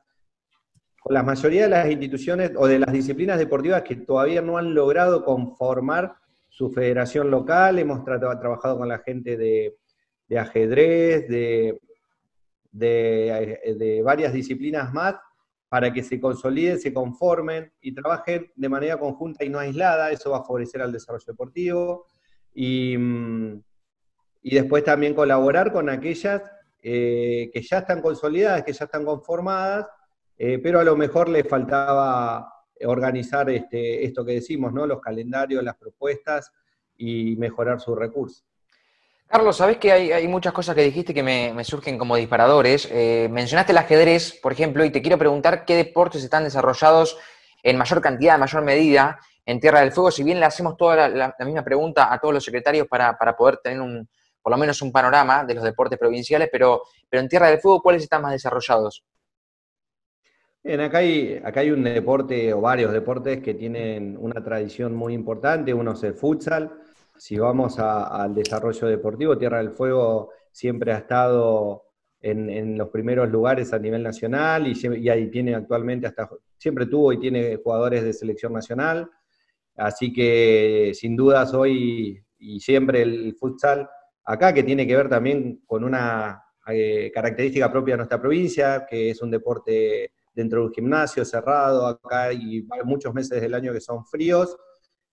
con 1.00 1.14
la 1.14 1.22
mayoría 1.22 1.62
de 1.62 1.68
las 1.70 1.90
instituciones 1.90 2.52
o 2.56 2.66
de 2.66 2.78
las 2.78 2.92
disciplinas 2.92 3.38
deportivas 3.38 3.82
que 3.82 3.96
todavía 3.96 4.42
no 4.42 4.58
han 4.58 4.74
logrado 4.74 5.24
conformar 5.24 6.14
su 6.48 6.70
federación 6.70 7.30
local, 7.30 7.78
hemos 7.78 8.04
trabajado 8.04 8.76
con 8.76 8.88
la 8.88 8.98
gente 8.98 9.38
de, 9.38 9.78
ajedrez, 10.36 11.26
de, 11.26 11.80
de, 12.70 14.02
varias 14.04 14.34
disciplinas 14.34 14.92
más, 14.92 15.14
para 15.70 15.90
que 15.90 16.02
se 16.02 16.20
consoliden, 16.20 16.78
se 16.78 16.92
conformen 16.92 17.72
y 17.80 17.94
trabajen 17.94 18.52
de 18.54 18.68
manera 18.68 18.98
conjunta 18.98 19.42
y 19.42 19.48
no 19.48 19.58
aislada, 19.58 20.10
eso 20.10 20.32
va 20.32 20.38
a 20.38 20.44
favorecer 20.44 20.82
al 20.82 20.92
desarrollo 20.92 21.24
deportivo. 21.26 22.06
Mm, 22.54 23.54
y, 24.42 24.54
después 24.54 24.85
también 24.85 25.14
colaborar 25.14 25.73
con 25.73 25.88
aquellas 25.88 26.42
eh, 26.82 27.50
que 27.52 27.62
ya 27.62 27.78
están 27.78 28.02
consolidadas, 28.02 28.64
que 28.64 28.73
ya 28.73 28.85
están 28.85 29.04
conformadas, 29.04 29.87
eh, 30.37 30.59
pero 30.59 30.80
a 30.80 30.85
lo 30.85 30.97
mejor 30.97 31.28
les 31.28 31.49
faltaba 31.49 32.52
organizar 32.85 33.49
este, 33.50 34.04
esto 34.04 34.25
que 34.25 34.32
decimos, 34.32 34.73
¿no? 34.73 34.87
los 34.87 35.00
calendarios, 35.00 35.62
las 35.62 35.76
propuestas 35.76 36.50
y 36.97 37.37
mejorar 37.37 37.80
sus 37.80 37.97
recursos. 37.97 38.44
Carlos, 39.28 39.56
sabes 39.56 39.78
que 39.78 39.90
hay, 39.90 40.28
muchas 40.28 40.52
cosas 40.52 40.75
que 40.75 40.82
dijiste 40.82 41.14
que 41.14 41.23
me, 41.23 41.64
surgen 41.64 41.97
como 41.97 42.16
disparadores. 42.16 42.87
Eh, 42.92 43.28
mencionaste 43.30 43.73
el 43.73 43.78
ajedrez, 43.78 44.38
por 44.42 44.52
ejemplo, 44.52 44.85
y 44.85 44.90
te 44.90 45.00
quiero 45.00 45.16
preguntar 45.16 45.64
qué 45.64 45.75
deportes 45.75 46.23
están 46.23 46.44
desarrollados 46.44 47.16
en 47.62 47.78
mayor 47.78 48.02
cantidad, 48.02 48.35
en 48.35 48.40
mayor 48.40 48.62
medida 48.62 49.18
en 49.44 49.61
Tierra 49.61 49.80
del 49.80 49.92
Fuego, 49.92 50.11
si 50.11 50.22
bien 50.22 50.38
le 50.38 50.46
hacemos 50.46 50.76
toda 50.76 51.08
la, 51.08 51.34
misma 51.44 51.64
pregunta 51.64 52.12
a 52.12 52.18
todos 52.18 52.34
los 52.34 52.44
secretarios 52.44 52.87
para, 52.87 53.16
poder 53.37 53.58
tener 53.58 53.80
un, 53.80 54.08
por 54.40 54.52
lo 54.52 54.56
menos 54.56 54.80
un 54.82 54.92
panorama 54.92 55.44
de 55.44 55.54
los 55.54 55.64
deportes 55.64 55.99
provinciales, 55.99 56.49
pero, 56.50 56.82
pero 57.08 57.22
en 57.22 57.28
Tierra 57.28 57.49
del 57.49 57.58
Fuego, 57.58 57.82
¿cuáles 57.82 58.02
están 58.02 58.22
más 58.22 58.32
desarrollados? 58.32 59.04
Bien, 60.64 60.80
acá 60.80 60.99
hay, 60.99 61.40
acá 61.44 61.61
hay 61.61 61.72
un 61.72 61.82
deporte 61.82 62.52
o 62.54 62.61
varios 62.61 62.92
deportes 62.92 63.42
que 63.42 63.54
tienen 63.54 64.16
una 64.16 64.44
tradición 64.44 64.94
muy 64.94 65.12
importante. 65.12 65.75
Uno 65.75 65.92
es 65.92 66.02
el 66.04 66.14
futsal. 66.14 66.70
Si 67.16 67.37
vamos 67.37 67.80
al 67.80 68.32
desarrollo 68.32 68.87
deportivo, 68.87 69.37
Tierra 69.37 69.58
del 69.58 69.72
Fuego 69.72 70.30
siempre 70.52 70.92
ha 70.92 70.99
estado 70.99 71.87
en, 72.20 72.78
los 72.78 72.90
primeros 72.90 73.28
lugares 73.28 73.72
a 73.72 73.78
nivel 73.80 74.04
nacional 74.04 74.68
y 74.68 75.08
ahí 75.08 75.28
tiene 75.30 75.56
actualmente 75.56 76.06
hasta, 76.06 76.30
siempre 76.56 76.87
tuvo 76.87 77.12
y 77.12 77.18
tiene 77.18 77.56
jugadores 77.56 78.04
de 78.04 78.12
selección 78.12 78.52
nacional. 78.52 79.11
Así 79.76 80.12
que 80.12 80.92
sin 80.94 81.16
dudas 81.16 81.54
hoy 81.54 82.22
y 82.38 82.60
siempre 82.60 83.02
el 83.02 83.36
futsal 83.38 83.88
acá, 84.24 84.52
que 84.52 84.62
tiene 84.62 84.86
que 84.86 84.96
ver 84.96 85.08
también 85.08 85.62
con 85.66 85.84
una 85.84 86.42
eh, 86.66 87.10
característica 87.12 87.70
propia 87.70 87.94
de 87.94 87.98
nuestra 87.98 88.20
provincia, 88.20 88.86
que 88.88 89.10
es 89.10 89.22
un 89.22 89.30
deporte 89.30 90.12
dentro 90.34 90.60
de 90.60 90.66
un 90.66 90.72
gimnasio 90.72 91.24
cerrado, 91.24 91.86
acá 91.86 92.24
hay 92.24 92.66
muchos 92.84 93.12
meses 93.12 93.40
del 93.40 93.54
año 93.54 93.72
que 93.72 93.80
son 93.80 94.04
fríos 94.06 94.56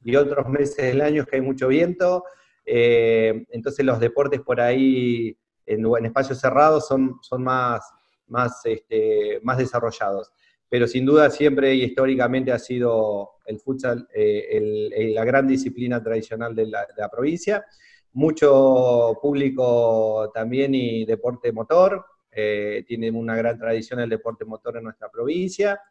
y 0.02 0.16
otros 0.16 0.48
meses 0.48 0.78
del 0.78 1.02
año 1.02 1.26
que 1.26 1.38
hay 1.38 1.42
mucho 1.42 1.68
viento, 1.68 2.24
eh, 2.66 3.46
entonces 3.50 3.86
los 3.86 4.00
deportes 4.00 4.42
por 4.42 4.62
ahí 4.62 5.38
en, 5.66 6.06
espacios 6.06 6.40
cerrados 6.40 6.88
son, 6.88 7.18
son 7.22 7.44
más, 7.44 7.82
más, 8.28 8.62
este, 8.66 9.40
más 9.44 9.58
desarrollados 9.58 10.32
pero 10.70 10.88
sin 10.88 11.04
duda 11.04 11.30
siempre 11.32 11.74
y 11.74 11.84
históricamente 11.84 12.52
ha 12.52 12.60
sido 12.60 13.32
el 13.46 13.60
futsal 13.60 14.08
eh, 14.14 15.12
la 15.14 15.26
gran 15.26 15.48
disciplina 15.48 16.02
tradicional 16.02 16.56
de 16.56 16.68
la, 16.68 17.10
provincia. 17.12 17.66
Mucho 18.14 19.18
público 19.20 20.32
también 20.34 20.76
y 20.76 21.06
deporte 21.06 21.52
motor, 21.52 22.06
eh, 22.32 22.84
tiene 22.88 23.10
una 23.10 23.36
gran 23.36 23.58
tradición 23.58 24.00
el 24.00 24.10
deporte 24.10 24.46
motor 24.46 24.78
en 24.78 24.84
nuestra 24.84 25.10
provincia. 25.10 25.82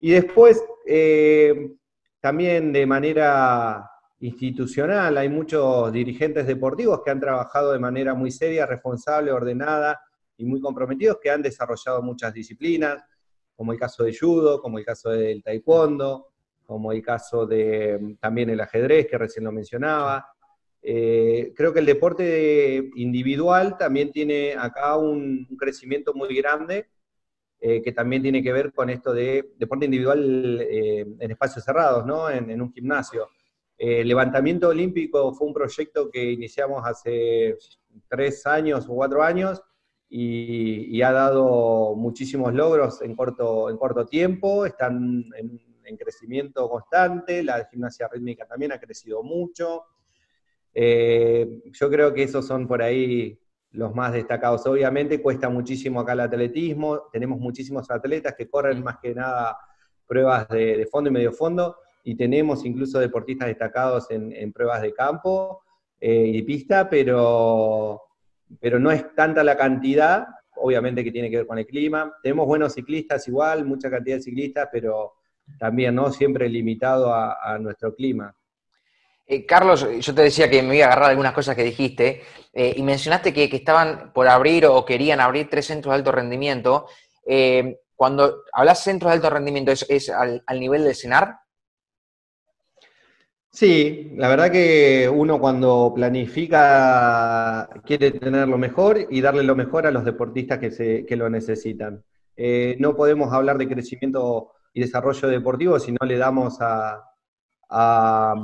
Y 0.00 0.10
después, 0.10 0.64
eh, 0.86 1.76
también 2.18 2.72
de 2.72 2.86
manera 2.86 3.88
institucional, 4.18 5.16
hay 5.18 5.28
muchos 5.28 5.92
dirigentes 5.92 6.46
deportivos 6.46 7.02
que 7.04 7.10
han 7.10 7.20
trabajado 7.20 7.72
de 7.72 7.78
manera 7.78 8.14
muy 8.14 8.32
seria, 8.32 8.66
responsable, 8.66 9.30
ordenada 9.30 10.00
y 10.36 10.44
muy 10.44 10.60
comprometidos, 10.60 11.18
que 11.22 11.30
han 11.30 11.42
desarrollado 11.42 12.02
muchas 12.02 12.34
disciplinas 12.34 13.04
como 13.60 13.74
el 13.74 13.78
caso 13.78 14.04
de 14.04 14.16
judo, 14.18 14.62
como 14.62 14.78
el 14.78 14.86
caso 14.86 15.10
del 15.10 15.42
taekwondo, 15.42 16.28
como 16.64 16.92
el 16.92 17.02
caso 17.02 17.44
de 17.44 17.98
mm, 18.00 18.16
también 18.16 18.48
el 18.48 18.58
ajedrez, 18.58 19.06
que 19.06 19.18
recién 19.18 19.44
lo 19.44 19.52
mencionaba. 19.52 20.26
Eh, 20.80 21.52
creo 21.54 21.70
que 21.70 21.80
el 21.80 21.84
deporte 21.84 22.90
individual 22.94 23.76
también 23.76 24.12
tiene 24.12 24.54
acá 24.54 24.96
un, 24.96 25.46
crecimiento 25.58 26.14
muy 26.14 26.34
grande, 26.34 26.88
eh, 27.60 27.82
que 27.82 27.92
también 27.92 28.22
tiene 28.22 28.42
que 28.42 28.50
ver 28.50 28.72
con 28.72 28.88
esto 28.88 29.12
de 29.12 29.50
deporte 29.58 29.84
individual 29.84 30.58
eh, 30.62 31.04
en 31.18 31.30
espacios 31.30 31.62
cerrados, 31.62 32.06
¿no? 32.06 32.30
en, 32.30 32.62
un 32.62 32.72
gimnasio. 32.72 33.28
El 33.76 34.08
levantamiento 34.08 34.68
olímpico 34.68 35.34
fue 35.34 35.48
un 35.48 35.52
proyecto 35.52 36.10
que 36.10 36.32
iniciamos 36.32 36.82
hace 36.86 37.58
tres 38.08 38.46
años 38.46 38.86
o 38.88 38.94
cuatro 38.94 39.22
años, 39.22 39.62
y, 40.12 41.00
ha 41.02 41.12
dado 41.12 41.94
muchísimos 41.94 42.52
logros 42.52 43.00
en 43.00 43.14
corto, 43.14 43.70
en 43.70 43.76
corto 43.76 44.04
tiempo, 44.06 44.66
están 44.66 45.24
en, 45.36 45.60
crecimiento 45.98 46.68
constante, 46.68 47.42
la 47.42 47.64
gimnasia 47.64 48.06
rítmica 48.06 48.46
también 48.46 48.70
ha 48.70 48.78
crecido 48.78 49.24
mucho. 49.24 49.86
Eh, 50.72 51.62
yo 51.72 51.90
creo 51.90 52.14
que 52.14 52.22
esos 52.22 52.46
son 52.46 52.68
por 52.68 52.80
ahí 52.80 53.36
los 53.72 53.92
más 53.92 54.12
destacados. 54.12 54.64
Obviamente 54.66 55.20
cuesta 55.20 55.48
muchísimo 55.48 55.98
acá 55.98 56.12
el 56.12 56.20
atletismo, 56.20 57.08
tenemos 57.12 57.40
muchísimos 57.40 57.90
atletas 57.90 58.36
que 58.38 58.48
corren 58.48 58.84
más 58.84 58.98
que 58.98 59.16
nada 59.16 59.58
pruebas 60.06 60.48
de, 60.48 60.86
fondo 60.88 61.10
y 61.10 61.12
medio 61.12 61.32
fondo, 61.32 61.76
y 62.04 62.14
tenemos 62.14 62.64
incluso 62.64 63.00
deportistas 63.00 63.48
destacados 63.48 64.08
en, 64.10 64.52
pruebas 64.52 64.82
de 64.82 64.92
campo 64.92 65.62
eh, 66.00 66.24
y 66.24 66.42
pista, 66.42 66.88
pero, 66.88 68.00
pero 68.58 68.78
no 68.78 68.90
es 68.90 69.14
tanta 69.14 69.44
la 69.44 69.56
cantidad, 69.56 70.26
obviamente 70.56 71.04
que 71.04 71.12
tiene 71.12 71.30
que 71.30 71.38
ver 71.38 71.46
con 71.46 71.58
el 71.58 71.66
clima. 71.66 72.12
Tenemos 72.22 72.46
buenos 72.46 72.74
ciclistas 72.74 73.26
igual, 73.28 73.64
mucha 73.64 73.90
cantidad 73.90 74.16
de 74.16 74.22
ciclistas, 74.22 74.68
pero 74.72 75.14
también 75.58 75.94
no 75.94 76.10
siempre 76.10 76.48
limitado 76.48 77.12
a 77.14 77.58
nuestro 77.58 77.94
clima. 77.94 78.34
Eh, 79.32 79.46
Carlos, 79.46 79.86
yo 80.00 80.12
te 80.12 80.22
decía 80.22 80.50
que 80.50 80.60
me 80.60 80.74
iba 80.74 80.86
a 80.86 80.88
agarrar 80.88 81.10
algunas 81.10 81.32
cosas 81.32 81.54
que 81.54 81.62
dijiste, 81.62 82.22
eh, 82.52 82.74
y 82.76 82.82
mencionaste 82.82 83.32
que, 83.32 83.44
estaban 83.44 84.12
por 84.12 84.26
abrir 84.26 84.66
o 84.66 84.84
querían 84.84 85.20
abrir 85.20 85.48
tres 85.48 85.66
centros 85.66 85.92
de 85.92 85.98
alto 85.98 86.10
rendimiento. 86.10 86.88
Eh, 87.24 87.78
cuando 87.94 88.42
hablas 88.52 88.82
centros 88.82 89.08
de 89.08 89.14
alto 89.14 89.30
rendimiento, 89.30 89.70
¿es, 89.70 90.10
al, 90.10 90.42
nivel 90.58 90.82
del 90.82 90.96
CENAR? 90.96 91.36
Sí, 93.52 94.12
la 94.14 94.28
verdad 94.28 94.50
que 94.52 95.10
uno 95.12 95.40
cuando 95.40 95.92
planifica 95.94 97.68
quiere 97.84 98.12
tener 98.12 98.46
lo 98.48 98.58
mejor 98.58 99.08
y 99.10 99.20
darle 99.20 99.42
lo 99.42 99.56
mejor 99.56 99.86
a 99.86 99.90
los 99.90 100.04
deportistas 100.04 100.58
que, 100.58 101.04
que 101.06 101.16
lo 101.16 101.28
necesitan. 101.28 102.04
no 102.78 102.96
podemos 102.96 103.32
hablar 103.32 103.58
de 103.58 103.68
crecimiento 103.68 104.52
y 104.72 104.80
desarrollo 104.80 105.28
deportivo 105.28 105.78
si 105.80 105.92
no 105.92 106.06
le 106.06 106.16
damos 106.16 106.58
a, 106.60 107.02
a, 107.70 108.34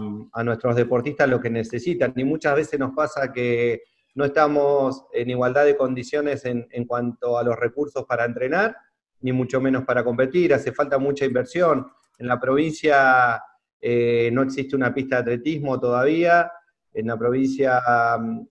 nuestros 0.44 0.76
deportistas 0.76 1.28
lo 1.28 1.40
que 1.40 1.50
necesitan. 1.50 2.12
Y 2.16 2.24
muchas 2.24 2.54
veces 2.54 2.78
nos 2.78 2.94
pasa 2.94 3.32
que 3.32 3.82
no 4.14 4.24
estamos 4.24 5.04
en 5.12 5.30
igualdad 5.30 5.64
de 5.64 5.76
condiciones 5.76 6.44
en, 6.44 6.66
cuanto 6.86 7.38
a 7.38 7.42
los 7.42 7.56
recursos 7.56 8.04
para 8.04 8.24
entrenar, 8.24 8.76
ni 9.20 9.32
mucho 9.32 9.60
menos 9.60 9.84
para 9.84 10.04
competir. 10.04 10.54
Hace 10.54 10.72
falta 10.72 10.98
mucha 10.98 11.24
inversión. 11.24 11.86
En 12.18 12.28
la 12.28 12.40
provincia 12.40 13.42
eh, 13.88 14.30
no 14.32 14.42
existe 14.42 14.74
una 14.74 14.92
pista 14.92 15.16
de 15.16 15.22
atletismo 15.22 15.78
todavía. 15.78 16.50
En 16.92 17.06
la 17.06 17.16
provincia, 17.16 17.80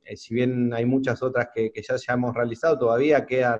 eh, 0.05 0.15
si 0.15 0.33
bien 0.33 0.73
hay 0.73 0.85
muchas 0.85 1.21
otras 1.21 1.49
que, 1.53 1.71
que 1.71 1.81
ya, 1.81 1.95
ya 1.95 2.13
hemos 2.13 2.33
realizado, 2.33 2.79
todavía 2.79 3.25
quedan 3.25 3.59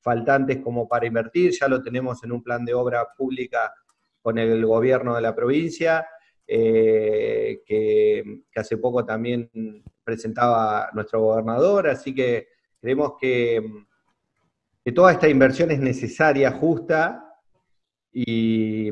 faltantes 0.00 0.60
como 0.62 0.88
para 0.88 1.06
invertir. 1.06 1.52
Ya 1.52 1.68
lo 1.68 1.82
tenemos 1.82 2.24
en 2.24 2.32
un 2.32 2.42
plan 2.42 2.64
de 2.64 2.72
obra 2.72 3.06
pública 3.16 3.74
con 4.22 4.38
el 4.38 4.64
gobierno 4.64 5.14
de 5.14 5.20
la 5.20 5.34
provincia. 5.34 6.06
Eh, 6.52 7.60
que, 7.64 8.42
hace 8.56 8.76
poco 8.78 9.04
también 9.04 9.48
presentaba 10.02 10.90
nuestro 10.94 11.20
gobernador, 11.20 11.86
así 11.86 12.12
que 12.12 12.48
creemos 12.80 13.12
que, 13.20 13.62
toda 14.92 15.12
esta 15.12 15.28
inversión 15.28 15.70
es 15.70 15.78
necesaria, 15.78 16.50
justa, 16.50 17.36
y, 18.12 18.90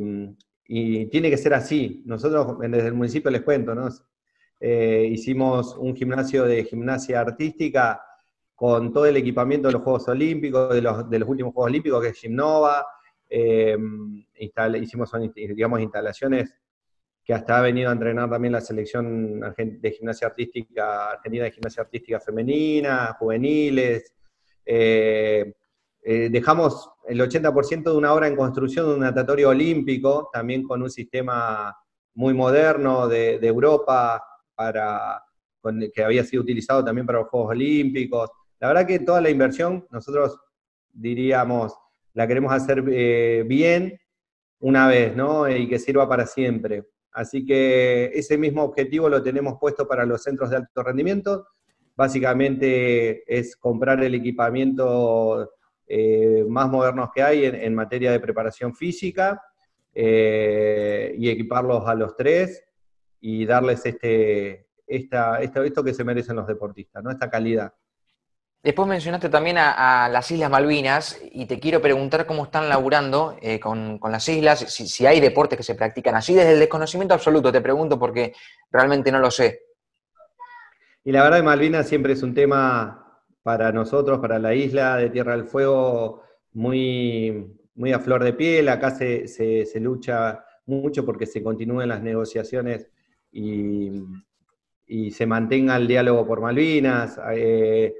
tiene 0.68 1.30
que 1.30 1.38
ser 1.38 1.54
así. 1.54 2.02
Nosotros 2.04 2.58
desde 2.60 2.88
el 2.88 2.94
municipio 2.94 3.30
les 3.30 3.42
cuento, 3.42 3.74
¿no? 3.74 3.88
Eh, 4.60 5.08
hicimos 5.10 5.76
un 5.76 5.94
gimnasio 5.94 6.44
de 6.44 6.64
gimnasia 6.64 7.20
artística 7.20 8.02
con 8.54 8.92
todo 8.92 9.06
el 9.06 9.16
equipamiento 9.16 9.68
de 9.68 9.72
los 9.72 9.82
Juegos 9.82 10.08
Olímpicos, 10.08 10.74
de 10.74 10.82
los, 10.82 11.28
últimos 11.28 11.54
Juegos 11.54 11.70
Olímpicos, 11.70 12.02
que 12.02 12.08
es 12.08 12.18
Gimnova, 12.18 12.84
eh, 13.30 13.76
hicimos 14.80 15.12
digamos, 15.34 15.80
instalaciones 15.80 16.54
que 17.24 17.34
hasta 17.34 17.58
ha 17.58 17.62
venido 17.62 17.90
a 17.90 17.92
entrenar 17.92 18.28
también 18.28 18.52
la 18.52 18.60
selección 18.60 19.40
de 19.54 19.90
gimnasia 19.92 20.28
artística, 20.28 21.10
argentina 21.10 21.44
de 21.44 21.50
gimnasia 21.50 21.82
artística 21.82 22.18
femenina, 22.20 23.14
juveniles. 23.18 24.14
Eh, 24.64 25.52
eh, 26.02 26.28
dejamos 26.30 26.90
el 27.06 27.20
80% 27.20 27.90
de 27.90 27.96
una 27.96 28.12
obra 28.12 28.28
en 28.28 28.36
construcción 28.36 28.86
de 28.86 28.94
un 28.94 29.00
natatorio 29.00 29.50
olímpico, 29.50 30.30
también 30.32 30.62
con 30.62 30.82
un 30.82 30.90
sistema 30.90 31.76
muy 32.14 32.34
moderno 32.34 33.08
de, 33.08 33.34
Europa, 33.42 34.22
para, 34.54 35.22
que 35.94 36.02
había 36.02 36.24
sido 36.24 36.42
utilizado 36.42 36.84
también 36.84 37.06
para 37.06 37.20
los 37.20 37.28
Juegos 37.28 37.50
Olímpicos. 37.50 38.30
La 38.60 38.68
verdad 38.68 38.86
que 38.86 38.98
toda 39.00 39.20
la 39.20 39.30
inversión, 39.30 39.86
nosotros 39.90 40.38
diríamos, 40.92 41.74
la 42.14 42.26
queremos 42.26 42.52
hacer 42.52 42.84
eh, 42.90 43.44
bien 43.46 43.98
una 44.60 44.88
vez, 44.88 45.14
¿no? 45.14 45.48
Y 45.48 45.68
que 45.68 45.78
sirva 45.78 46.08
para 46.08 46.26
siempre. 46.26 46.84
Así 47.12 47.44
que 47.44 48.10
ese 48.14 48.36
mismo 48.36 48.62
objetivo 48.62 49.08
lo 49.08 49.22
tenemos 49.22 49.58
puesto 49.60 49.86
para 49.86 50.04
los 50.04 50.22
centros 50.22 50.50
de 50.50 50.56
alto 50.56 50.82
rendimiento. 50.82 51.46
Básicamente 51.96 53.22
es 53.26 53.56
comprar 53.56 54.02
el 54.02 54.14
equipamiento 54.14 55.50
eh, 55.88 56.44
más 56.46 56.68
moderno 56.68 57.10
que 57.14 57.22
hay 57.22 57.46
en, 57.46 57.74
materia 57.74 58.12
de 58.12 58.20
preparación 58.20 58.74
física 58.74 59.42
eh, 59.94 61.14
y 61.16 61.30
equiparlos 61.30 61.86
a 61.88 61.94
los 61.94 62.14
tres 62.14 62.62
y 63.20 63.46
darles 63.46 63.86
este, 63.86 64.68
esto 64.86 65.84
que 65.84 65.94
se 65.94 66.04
merecen 66.04 66.36
los 66.36 66.46
deportistas, 66.46 67.02
¿no? 67.02 67.10
esta 67.10 67.30
calidad. 67.30 67.72
Después 68.62 68.88
mencionaste 68.88 69.28
también 69.28 69.56
a, 69.56 70.08
las 70.10 70.30
Islas 70.30 70.50
Malvinas 70.50 71.18
y 71.32 71.46
te 71.46 71.58
quiero 71.58 71.80
preguntar 71.80 72.26
cómo 72.26 72.44
están 72.44 72.68
laburando 72.68 73.38
eh, 73.40 73.58
con, 73.60 74.00
las 74.02 74.28
islas, 74.28 74.58
si, 74.58 75.06
hay 75.06 75.20
deportes 75.20 75.56
que 75.56 75.62
se 75.62 75.76
practican 75.76 76.16
así 76.16 76.34
desde 76.34 76.52
el 76.52 76.58
desconocimiento 76.58 77.14
absoluto, 77.14 77.50
te 77.50 77.60
pregunto 77.60 77.98
porque 77.98 78.34
realmente 78.70 79.10
no 79.12 79.20
lo 79.20 79.30
sé. 79.30 79.62
Y 81.04 81.12
la 81.12 81.22
verdad 81.22 81.42
Malvinas 81.42 81.88
siempre 81.88 82.12
es 82.12 82.22
un 82.22 82.34
tema 82.34 83.07
para 83.48 83.72
nosotros, 83.72 84.18
para 84.18 84.38
la 84.38 84.54
isla 84.54 84.98
de 84.98 85.08
Tierra 85.08 85.32
del 85.32 85.46
Fuego, 85.46 86.20
muy, 86.52 87.56
muy 87.76 87.94
a 87.94 87.98
flor 87.98 88.22
de 88.22 88.34
piel, 88.34 88.68
acá 88.68 88.90
se, 88.90 89.26
se, 89.26 89.80
lucha 89.80 90.44
mucho 90.66 91.06
porque 91.06 91.24
se 91.24 91.42
continúen 91.42 91.88
las 91.88 92.02
negociaciones 92.02 92.90
y, 93.32 94.02
y, 94.86 95.10
se 95.12 95.24
mantenga 95.24 95.76
el 95.78 95.88
diálogo 95.88 96.26
por 96.26 96.42
Malvinas. 96.42 97.18
Eh, 97.32 97.94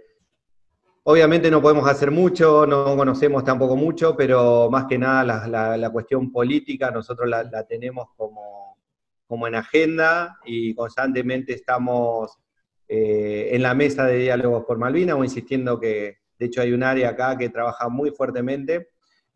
Obviamente 1.05 1.51
no 1.51 1.63
podemos 1.63 1.89
hacer 1.89 2.11
mucho, 2.11 2.67
no 2.67 2.95
conocemos 2.95 3.43
tampoco 3.43 3.75
mucho, 3.75 4.15
pero 4.15 4.69
más 4.71 4.85
que 4.85 4.99
nada 4.99 5.79
la, 5.79 5.91
cuestión 5.91 6.31
política 6.31 6.91
nosotros 6.91 7.27
la, 7.27 7.67
tenemos 7.67 8.09
como, 8.19 8.77
en 9.47 9.55
agenda 9.55 10.39
y 10.45 10.75
constantemente 10.75 11.55
estamos 11.55 12.37
eh, 12.89 13.51
en 13.53 13.63
la 13.63 13.75
mesa 13.75 14.07
de 14.07 14.19
diálogos 14.19 14.65
por 14.65 14.79
Malvinas 14.79 15.17
o 15.17 15.25
insistiendo 15.25 15.79
que, 15.79 16.19
de 16.39 16.47
hecho, 16.47 16.61
hay 16.61 16.73
un 16.73 16.83
área 16.83 17.11
acá 17.11 17.37
que 17.37 17.51
trabaja 17.51 17.89
muy 17.89 18.11
fuertemente 18.11 18.89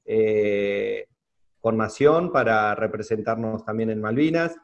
eh, 0.05 1.07
con 1.61 1.77
Nación 1.77 2.33
para 2.33 2.75
representarnos 2.75 3.65
también 3.65 3.91
en 3.91 4.01
Malvinas. 4.01 4.57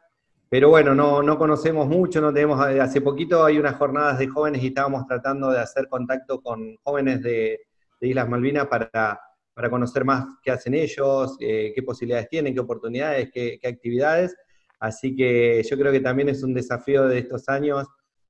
Pero 0.51 0.71
bueno, 0.71 0.95
no, 0.95 1.23
no 1.23 1.37
conocemos 1.37 1.87
mucho, 1.87 2.23
no 2.23 2.33
tenemos, 2.33 2.67
eh, 2.71 2.81
hace 2.81 3.03
poquito 3.03 3.45
hay 3.45 3.59
unas 3.59 3.77
jornadas 3.77 4.19
de 4.19 4.29
jóvenes 4.29 4.63
y 4.63 4.69
estábamos 4.69 5.07
tratando 5.07 5.51
de 5.51 5.61
hacer 5.61 5.89
contacto 5.89 6.41
con 6.41 6.77
jóvenes 6.83 7.23
de, 7.23 7.61
Islas 8.01 8.29
Malvinas 8.29 8.67
para, 8.69 9.21
para, 9.55 9.71
conocer 9.71 10.05
más 10.05 10.25
qué 10.43 10.53
hacen 10.53 10.73
ellos, 10.73 11.37
eh, 11.41 11.73
qué 11.75 11.83
posibilidades 11.83 12.29
tienen, 12.29 12.55
qué 12.55 12.61
oportunidades, 12.61 13.29
qué, 13.33 13.59
actividades. 13.65 14.37
Así 14.79 15.17
que 15.17 15.63
yo 15.69 15.77
creo 15.77 15.91
que 15.91 16.01
también 16.01 16.29
es 16.29 16.43
un 16.45 16.55
desafío 16.55 17.09
de 17.09 17.19
estos 17.19 17.49
años 17.49 17.87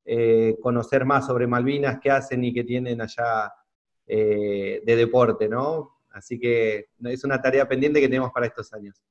eh, 0.08 0.56
conocer 0.62 1.04
más 1.04 1.26
sobre 1.26 1.46
Malvinas, 1.46 1.98
qué 2.00 2.10
hacen 2.10 2.42
y 2.44 2.52
qué 2.52 2.64
tienen 2.64 3.00
allá 3.00 3.52
de 4.06 4.82
deporte, 4.84 5.50
¿no? 5.50 5.98
Así 6.12 6.40
que 6.40 6.86
es 7.04 7.24
una 7.24 7.42
tarea 7.42 7.68
pendiente 7.68 8.00
que 8.00 8.08
tenemos 8.08 8.32
para 8.32 8.46
estos 8.46 8.72
años. 8.72 9.04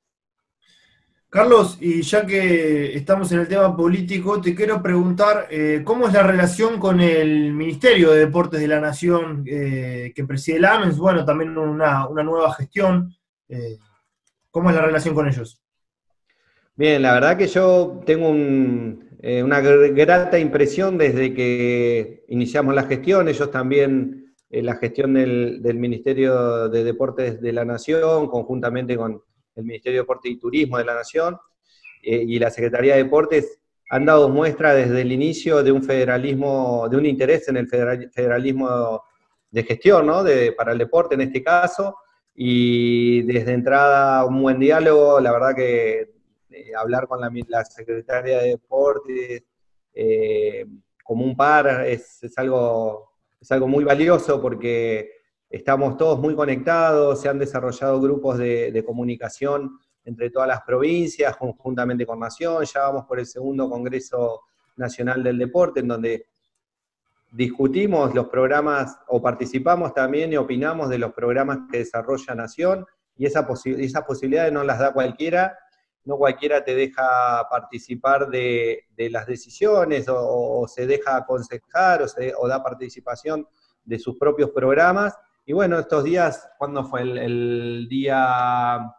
Carlos, 1.29 1.77
y 1.81 2.03
ya 2.03 2.25
que 2.25 2.95
estamos 2.95 3.29
en 3.33 3.39
el 3.39 3.49
tema 3.49 3.75
político, 3.75 4.39
te 4.39 4.55
quiero 4.55 4.81
preguntar 4.81 5.47
eh, 5.51 5.81
cómo 5.83 6.07
es 6.07 6.13
la 6.13 6.23
relación 6.23 6.79
con 6.79 7.01
el 7.01 7.51
Ministerio 7.51 8.11
de 8.11 8.19
Deportes 8.19 8.61
de 8.61 8.67
la 8.67 8.79
Nación 8.79 9.43
eh, 9.45 10.13
que 10.15 10.23
preside 10.23 10.57
el 10.57 10.65
AMES, 10.65 10.97
bueno, 10.97 11.25
también 11.25 11.57
una, 11.57 12.07
nueva 12.23 12.53
gestión. 12.53 13.13
Eh, 13.49 13.77
¿Cómo 14.51 14.69
es 14.69 14.75
la 14.77 14.83
relación 14.83 15.13
con 15.13 15.27
ellos? 15.27 15.61
Bien, 16.75 17.01
la 17.01 17.11
verdad 17.13 17.37
que 17.37 17.47
yo 17.47 17.99
tengo 18.05 18.29
una 19.21 19.61
grata 19.61 20.37
impresión 20.37 20.97
desde 20.97 21.33
que 21.33 22.25
iniciamos 22.27 22.75
la 22.75 22.83
gestión, 22.83 23.27
ellos 23.27 23.49
también, 23.49 24.35
la 24.49 24.75
gestión 24.75 25.13
del 25.13 25.75
Ministerio 25.75 26.69
de 26.69 26.83
Deportes 26.83 27.41
de 27.41 27.51
la 27.51 27.65
Nación, 27.65 28.27
conjuntamente 28.27 28.95
con 28.95 29.21
el 29.55 29.63
Ministerio 29.63 29.99
de 29.99 30.03
Deporte 30.03 30.29
y 30.29 30.37
Turismo 30.37 30.77
de 30.77 30.85
la 30.85 30.93
Nación 30.93 31.37
eh, 32.03 32.23
y 32.25 32.39
la 32.39 32.51
Secretaría 32.51 32.95
de 32.95 33.03
Deportes 33.03 33.59
han 33.89 34.05
dado 34.05 34.29
muestra 34.29 34.73
desde 34.73 35.01
el 35.01 35.11
inicio 35.11 35.63
de 35.63 35.71
un 35.71 35.83
federalismo, 35.83 36.87
de 36.89 36.97
un 36.97 37.05
interés 37.05 37.47
en 37.47 37.57
el 37.57 37.67
federalismo 37.67 39.03
de 39.49 39.63
gestión, 39.63 40.05
¿no? 40.05 40.23
De, 40.23 40.51
para 40.51 40.73
el 40.73 40.77
deporte 40.77 41.15
en 41.15 41.21
este 41.21 41.41
caso, 41.41 41.95
y 42.35 43.21
desde 43.23 43.53
entrada 43.53 44.25
un 44.25 44.41
buen 44.41 44.59
diálogo, 44.59 45.19
la 45.19 45.31
verdad 45.31 45.55
que 45.55 46.16
eh, 46.57 46.75
hablar 46.75 47.07
con 47.07 47.21
la, 47.21 47.65
Secretaría 47.65 48.39
de 48.39 48.49
Deportes 48.49 49.43
eh, 49.93 50.65
como 51.03 51.23
un 51.23 51.35
par 51.35 51.85
es, 51.85 52.19
algo 52.35 53.11
es 53.39 53.51
algo 53.51 53.67
muy 53.67 53.83
valioso 53.83 54.41
porque 54.41 55.11
estamos 55.49 55.97
todos 55.97 56.19
muy 56.19 56.35
conectados, 56.35 57.21
se 57.21 57.29
han 57.29 57.39
desarrollado 57.39 58.01
grupos 58.01 58.37
de, 58.37 58.83
comunicación 58.85 59.79
entre 60.03 60.29
todas 60.29 60.47
las 60.47 60.61
provincias, 60.61 61.35
conjuntamente 61.37 62.05
con 62.05 62.19
Nación, 62.19 62.63
ya 62.65 62.81
vamos 62.81 63.05
por 63.05 63.19
el 63.19 63.25
segundo 63.25 63.69
Congreso 63.69 64.41
Nacional 64.77 65.23
del 65.23 65.37
Deporte, 65.37 65.81
en 65.81 65.87
donde 65.87 66.25
discutimos 67.31 68.15
los 68.15 68.27
programas 68.29 68.97
o 69.07 69.21
participamos 69.21 69.93
también 69.93 70.31
y 70.31 70.37
opinamos 70.37 70.89
de 70.89 70.97
los 70.97 71.13
programas 71.13 71.59
que 71.71 71.79
desarrolla 71.79 72.35
Nación, 72.35 72.85
y 73.17 73.25
esa 73.25 73.47
esas 73.65 74.03
posibilidades 74.03 74.53
no 74.53 74.63
las 74.63 74.79
da 74.79 74.93
cualquiera, 74.93 75.57
no 76.07 76.17
cualquiera 76.17 76.63
te 76.63 76.73
deja 76.73 77.45
participar 77.49 78.29
de, 78.29 78.85
las 79.11 79.27
decisiones 79.27 80.05
o, 80.09 80.65
se 80.65 80.87
deja 80.87 81.17
aconsejar 81.17 82.01
o, 82.39 82.47
da 82.47 82.63
participación 82.63 83.45
de 83.83 83.99
sus 83.99 84.17
propios 84.17 84.51
programas. 84.51 85.13
Y 85.45 85.51
bueno, 85.51 85.77
estos 85.77 86.05
días, 86.05 86.49
¿cuándo 86.57 86.85
fue? 86.85 87.01
El, 87.01 87.87
día, 87.89 88.89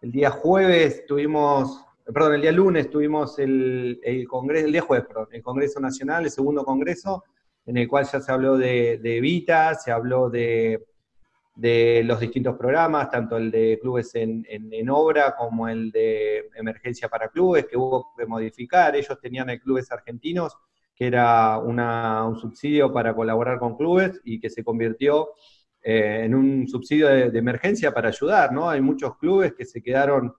el 0.00 0.12
día 0.12 0.30
jueves 0.30 1.04
tuvimos, 1.06 1.84
perdón, 2.06 2.34
el 2.36 2.42
día 2.42 2.52
lunes 2.52 2.88
tuvimos 2.88 3.36
el, 3.40 4.00
Congreso, 4.28 4.66
el 4.66 4.72
día 4.72 4.82
jueves, 4.82 5.08
perdón, 5.08 5.28
el 5.32 5.42
Congreso 5.42 5.80
Nacional, 5.80 6.24
el 6.24 6.30
segundo 6.30 6.64
Congreso, 6.64 7.24
en 7.66 7.78
el 7.78 7.88
cual 7.88 8.06
ya 8.06 8.20
se 8.20 8.30
habló 8.30 8.56
de, 8.56 8.98
de 8.98 9.76
se 9.82 9.90
habló 9.90 10.30
de 10.30 10.86
de 11.58 12.04
los 12.04 12.20
distintos 12.20 12.56
programas, 12.56 13.10
tanto 13.10 13.36
el 13.36 13.50
de 13.50 13.80
clubes 13.82 14.14
en, 14.14 14.44
obra 14.90 15.34
como 15.36 15.68
el 15.68 15.90
de 15.90 16.48
emergencia 16.54 17.08
para 17.08 17.30
clubes, 17.30 17.66
que 17.66 17.76
hubo 17.76 18.14
que 18.16 18.26
modificar. 18.26 18.94
Ellos 18.94 19.18
tenían 19.20 19.50
el 19.50 19.60
Clubes 19.60 19.90
Argentinos, 19.90 20.56
que 20.94 21.08
era 21.08 21.58
un 21.58 22.36
subsidio 22.38 22.92
para 22.92 23.12
colaborar 23.12 23.58
con 23.58 23.76
clubes 23.76 24.20
y 24.22 24.38
que 24.38 24.50
se 24.50 24.62
convirtió 24.62 25.30
eh, 25.82 26.22
en 26.26 26.36
un 26.36 26.68
subsidio 26.68 27.08
de, 27.08 27.36
emergencia 27.36 27.92
para 27.92 28.10
ayudar, 28.10 28.52
¿no? 28.52 28.70
Hay 28.70 28.80
muchos 28.80 29.18
clubes 29.18 29.52
que 29.54 29.64
se 29.64 29.82
quedaron 29.82 30.32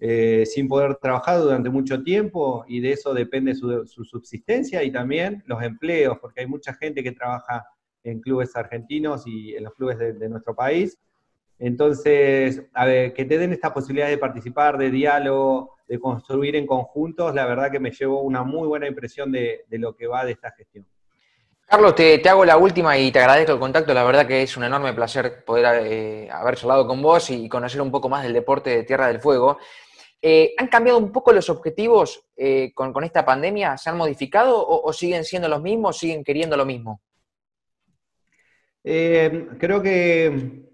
eh, 0.00 0.44
sin 0.44 0.66
poder 0.66 0.96
trabajar 0.96 1.38
durante 1.38 1.70
mucho 1.70 2.02
tiempo 2.02 2.64
y 2.66 2.80
de 2.80 2.92
eso 2.92 3.14
depende 3.14 3.54
su, 3.54 3.86
su 3.86 4.04
subsistencia 4.04 4.82
y 4.82 4.90
también 4.90 5.44
los 5.46 5.62
empleos, 5.62 6.18
porque 6.20 6.40
hay 6.40 6.48
mucha 6.48 6.74
gente 6.74 7.04
que 7.04 7.12
trabaja 7.12 7.64
en 8.04 8.20
clubes 8.20 8.54
argentinos 8.56 9.26
y 9.26 9.54
en 9.54 9.64
los 9.64 9.74
clubes 9.74 9.98
de, 9.98 10.28
nuestro 10.28 10.54
país. 10.54 10.98
Entonces, 11.58 12.62
a 12.72 12.86
ver, 12.86 13.12
que 13.12 13.24
te 13.24 13.38
den 13.38 13.52
esta 13.52 13.74
posibilidad 13.74 14.08
de 14.08 14.18
participar, 14.18 14.78
de 14.78 14.90
diálogo, 14.90 15.76
de 15.88 15.98
construir 15.98 16.54
en 16.56 16.66
conjuntos, 16.66 17.34
la 17.34 17.46
verdad 17.46 17.70
que 17.70 17.80
me 17.80 17.90
llevó 17.90 18.22
una 18.22 18.44
muy 18.44 18.68
buena 18.68 18.86
impresión 18.86 19.32
de, 19.32 19.64
lo 19.70 19.96
que 19.96 20.06
va 20.06 20.24
de 20.24 20.32
esta 20.32 20.52
gestión. 20.52 20.86
Carlos, 21.66 21.94
te, 21.94 22.26
hago 22.28 22.44
la 22.44 22.56
última 22.56 22.96
y 22.96 23.10
te 23.10 23.18
agradezco 23.18 23.52
el 23.52 23.58
contacto. 23.58 23.92
La 23.92 24.04
verdad 24.04 24.26
que 24.26 24.42
es 24.42 24.56
un 24.56 24.64
enorme 24.64 24.94
placer 24.94 25.44
poder 25.44 25.82
eh, 25.84 26.30
haber 26.30 26.56
charlado 26.56 26.86
con 26.86 27.02
vos 27.02 27.28
y 27.30 27.48
conocer 27.48 27.82
un 27.82 27.90
poco 27.90 28.08
más 28.08 28.22
del 28.22 28.32
deporte 28.32 28.70
de 28.70 28.84
Tierra 28.84 29.08
del 29.08 29.20
Fuego. 29.20 29.58
Eh, 30.20 30.54
¿Han 30.58 30.66
cambiado 30.66 30.98
un 30.98 31.12
poco 31.12 31.32
los 31.32 31.48
objetivos 31.48 32.24
eh, 32.36 32.72
con, 32.74 33.04
esta 33.04 33.24
pandemia? 33.24 33.76
¿Se 33.76 33.90
han 33.90 33.96
modificado 33.96 34.66
o, 34.66 34.92
siguen 34.92 35.24
siendo 35.24 35.48
los 35.48 35.62
mismos? 35.62 35.98
¿Siguen 35.98 36.24
queriendo 36.24 36.56
lo 36.56 36.66
mismo? 36.66 37.02
Eh, 38.90 39.48
creo 39.58 39.82
que 39.82 40.64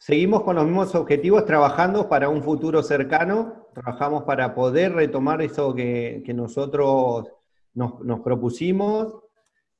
seguimos 0.00 0.42
con 0.42 0.56
los 0.56 0.64
mismos 0.64 0.92
objetivos 0.96 1.44
trabajando 1.44 2.08
para 2.08 2.28
un 2.28 2.42
futuro 2.42 2.82
cercano, 2.82 3.68
trabajamos 3.72 4.24
para 4.24 4.56
poder 4.56 4.94
retomar 4.94 5.40
eso 5.40 5.72
que, 5.72 6.24
nosotros 6.34 7.28
nos, 7.74 8.20
propusimos, 8.24 9.14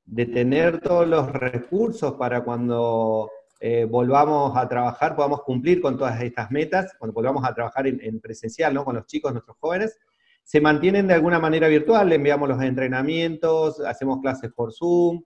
de 0.04 0.26
tener 0.26 0.80
todos 0.80 1.08
los 1.08 1.32
recursos 1.32 2.12
para 2.12 2.44
cuando 2.44 3.28
eh, 3.58 3.86
volvamos 3.86 4.56
a 4.56 4.68
trabajar, 4.68 5.16
podamos 5.16 5.42
cumplir 5.42 5.80
con 5.80 5.98
todas 5.98 6.22
estas 6.22 6.48
metas, 6.52 6.94
cuando 6.96 7.12
volvamos 7.12 7.44
a 7.44 7.52
trabajar 7.52 7.88
en, 7.88 8.20
presencial, 8.20 8.72
¿no? 8.72 8.84
con 8.84 8.94
los 8.94 9.06
chicos, 9.06 9.32
nuestros 9.32 9.56
jóvenes, 9.58 9.98
se 10.44 10.60
mantienen 10.60 11.08
de 11.08 11.14
alguna 11.14 11.40
manera 11.40 11.66
virtual, 11.66 12.08
le 12.08 12.14
enviamos 12.14 12.48
los 12.48 12.62
entrenamientos, 12.62 13.80
hacemos 13.80 14.20
clases 14.20 14.52
por 14.52 14.72
Zoom, 14.72 15.24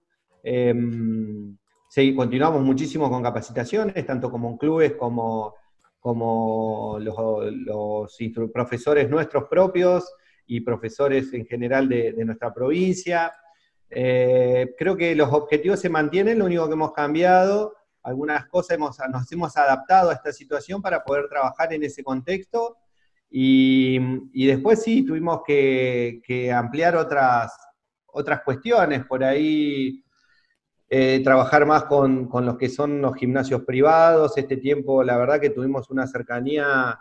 em, 1.97 2.15
continuamos 2.17 2.63
muchísimo 2.63 3.11
con 3.11 3.23
capacitaciones, 3.23 4.07
tanto 4.07 4.31
como 4.31 4.51
en 4.51 4.57
clubes 4.57 4.95
como, 4.95 5.55
como 6.01 6.99
los, 7.01 8.17
profesores 8.53 9.09
nuestros 9.09 9.45
propios 9.49 10.13
y 10.47 10.61
profesores 10.61 11.33
en 11.33 11.47
general 11.47 11.89
de, 11.89 12.13
nuestra 12.25 12.53
provincia. 12.53 13.33
Eh, 13.91 14.75
creo 14.77 14.97
que 14.97 15.15
los 15.15 15.33
objetivos 15.33 15.81
se 15.81 15.89
mantienen, 15.89 16.39
lo 16.39 16.47
único 16.47 16.67
que 16.67 16.73
hemos 16.73 16.93
cambiado, 16.93 17.75
algunas 18.03 18.47
cosas 18.47 18.77
hemos, 18.77 18.99
nos 19.11 19.31
hemos 19.33 19.57
adaptado 19.57 20.11
a 20.11 20.15
esta 20.15 20.33
situación 20.33 20.83
para 20.83 21.03
poder 21.03 21.29
trabajar 21.29 21.73
en 21.73 21.85
ese 21.85 22.05
contexto 22.05 22.77
y, 23.31 23.99
después 24.47 24.83
sí 24.83 25.05
tuvimos 25.05 25.41
que, 25.45 26.21
que, 26.23 26.53
ampliar 26.53 26.97
otras, 26.97 27.53
otras 28.07 28.43
cuestiones, 28.43 29.05
por 29.07 29.25
ahí 29.25 30.04
eh, 30.97 31.21
trabajar 31.25 31.67
más 31.67 31.87
con, 31.87 32.31
los 32.33 32.57
que 32.57 32.69
son 32.69 33.03
los 33.03 33.17
gimnasios 33.17 33.63
privados. 33.63 34.39
Este 34.39 34.59
tiempo, 34.59 35.03
la 35.03 35.17
verdad 35.17 35.41
que 35.41 35.51
tuvimos 35.51 35.91
una 35.91 36.07
cercanía 36.07 36.97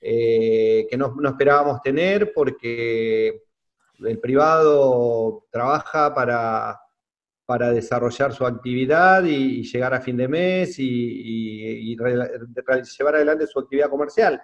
eh, 0.00 0.84
que 0.90 0.96
no, 0.96 1.14
esperábamos 1.24 1.80
tener 1.80 2.32
porque 2.34 3.44
el 4.00 4.18
privado 4.18 5.46
trabaja 5.48 6.12
para, 6.12 6.76
para 7.44 7.70
desarrollar 7.70 8.32
su 8.32 8.44
actividad 8.44 9.22
y, 9.22 9.62
llegar 9.62 9.94
a 9.94 10.00
fin 10.00 10.16
de 10.16 10.26
mes 10.26 10.74
y, 10.80 11.94
llevar 11.96 13.14
adelante 13.14 13.46
su 13.46 13.60
actividad 13.60 13.88
comercial. 13.88 14.42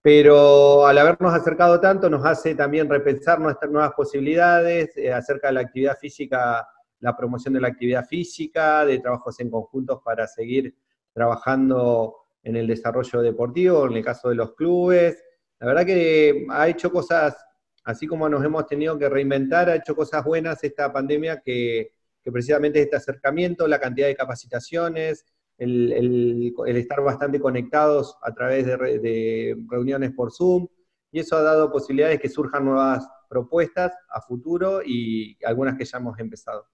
Pero 0.00 0.86
al 0.86 0.96
habernos 0.96 1.34
acercado 1.34 1.78
tanto 1.80 2.08
nos 2.08 2.24
hace 2.24 2.54
también 2.54 2.88
repensar 2.88 3.40
nuestras 3.40 3.70
nuevas 3.70 3.92
posibilidades 3.92 4.96
eh, 4.96 5.12
acerca 5.12 5.48
de 5.48 5.52
la 5.52 5.60
actividad 5.60 5.98
física 5.98 6.66
la 7.00 7.16
promoción 7.16 7.54
de 7.54 7.60
la 7.60 7.68
actividad 7.68 8.06
física, 8.06 8.84
de 8.84 8.98
trabajos 8.98 9.38
en 9.40 9.50
conjuntos 9.50 10.00
para 10.04 10.26
seguir 10.26 10.74
trabajando 11.12 12.16
en 12.42 12.56
el 12.56 12.66
desarrollo 12.66 13.22
deportivo, 13.22 13.86
en 13.86 13.96
el 13.96 14.04
caso 14.04 14.28
de 14.28 14.36
los 14.36 14.54
clubes. 14.54 15.22
La 15.58 15.66
verdad 15.66 15.84
que 15.84 16.46
ha 16.50 16.68
hecho 16.68 16.92
cosas, 16.92 17.36
así 17.84 18.06
como 18.06 18.28
nos 18.28 18.44
hemos 18.44 18.66
tenido 18.66 18.98
que 18.98 19.08
reinventar, 19.08 19.68
ha 19.68 19.76
hecho 19.76 19.96
cosas 19.96 20.24
buenas 20.24 20.62
esta 20.62 20.92
pandemia 20.92 21.40
que, 21.40 21.92
precisamente 22.22 22.82
este 22.82 22.96
acercamiento, 22.96 23.66
la 23.66 23.78
cantidad 23.78 24.08
de 24.08 24.16
capacitaciones, 24.16 25.24
el, 25.58 26.52
estar 26.66 27.00
bastante 27.02 27.40
conectados 27.40 28.16
a 28.22 28.32
través 28.34 28.66
de, 28.66 28.76
de, 28.76 29.56
reuniones 29.68 30.12
por 30.12 30.32
Zoom, 30.32 30.66
y 31.10 31.20
eso 31.20 31.36
ha 31.36 31.42
dado 31.42 31.72
posibilidades 31.72 32.20
que 32.20 32.28
surjan 32.28 32.64
nuevas 32.64 33.08
propuestas 33.28 33.92
a 34.10 34.20
futuro 34.20 34.82
y 34.84 35.38
algunas 35.44 35.76
que 35.76 35.84
ya 35.84 35.98
hemos 35.98 36.18
empezado. 36.18 36.66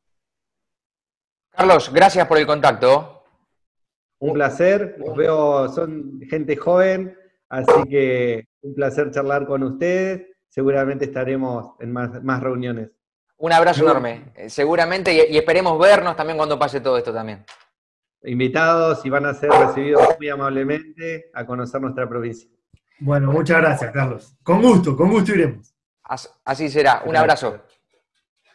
Carlos, 1.52 1.92
gracias 1.92 2.26
por 2.26 2.38
el 2.38 2.46
contacto. 2.46 3.24
Un 4.18 4.32
placer, 4.32 4.96
los 4.98 5.16
veo, 5.16 5.68
son 5.68 6.20
gente 6.28 6.56
joven, 6.56 7.16
así 7.48 7.82
que 7.88 8.46
un 8.62 8.74
placer 8.74 9.10
charlar 9.10 9.46
con 9.46 9.62
ustedes. 9.62 10.26
Seguramente 10.48 11.06
estaremos 11.06 11.74
en 11.80 11.92
más, 11.92 12.42
reuniones. 12.42 12.90
Un 13.36 13.52
abrazo 13.52 13.82
enorme, 13.82 14.32
eh, 14.34 14.48
seguramente, 14.48 15.28
y, 15.28 15.36
esperemos 15.36 15.78
vernos 15.78 16.14
también 16.14 16.36
cuando 16.36 16.58
pase 16.58 16.80
todo 16.80 16.96
esto 16.96 17.12
también. 17.12 17.44
Invitados 18.22 19.04
y 19.04 19.10
van 19.10 19.26
a 19.26 19.34
ser 19.34 19.50
recibidos 19.50 20.16
muy 20.18 20.28
amablemente 20.28 21.30
a 21.34 21.44
conocer 21.44 21.80
nuestra 21.80 22.08
provincia. 22.08 22.48
Bueno, 23.00 23.32
muchas 23.32 23.60
gracias, 23.60 23.90
Carlos. 23.90 24.36
Con 24.42 24.62
gusto, 24.62 24.96
con 24.96 25.10
gusto 25.10 25.34
iremos. 25.34 25.74
Así 26.44 26.68
será. 26.68 27.02
Un 27.04 27.16
abrazo. 27.16 27.62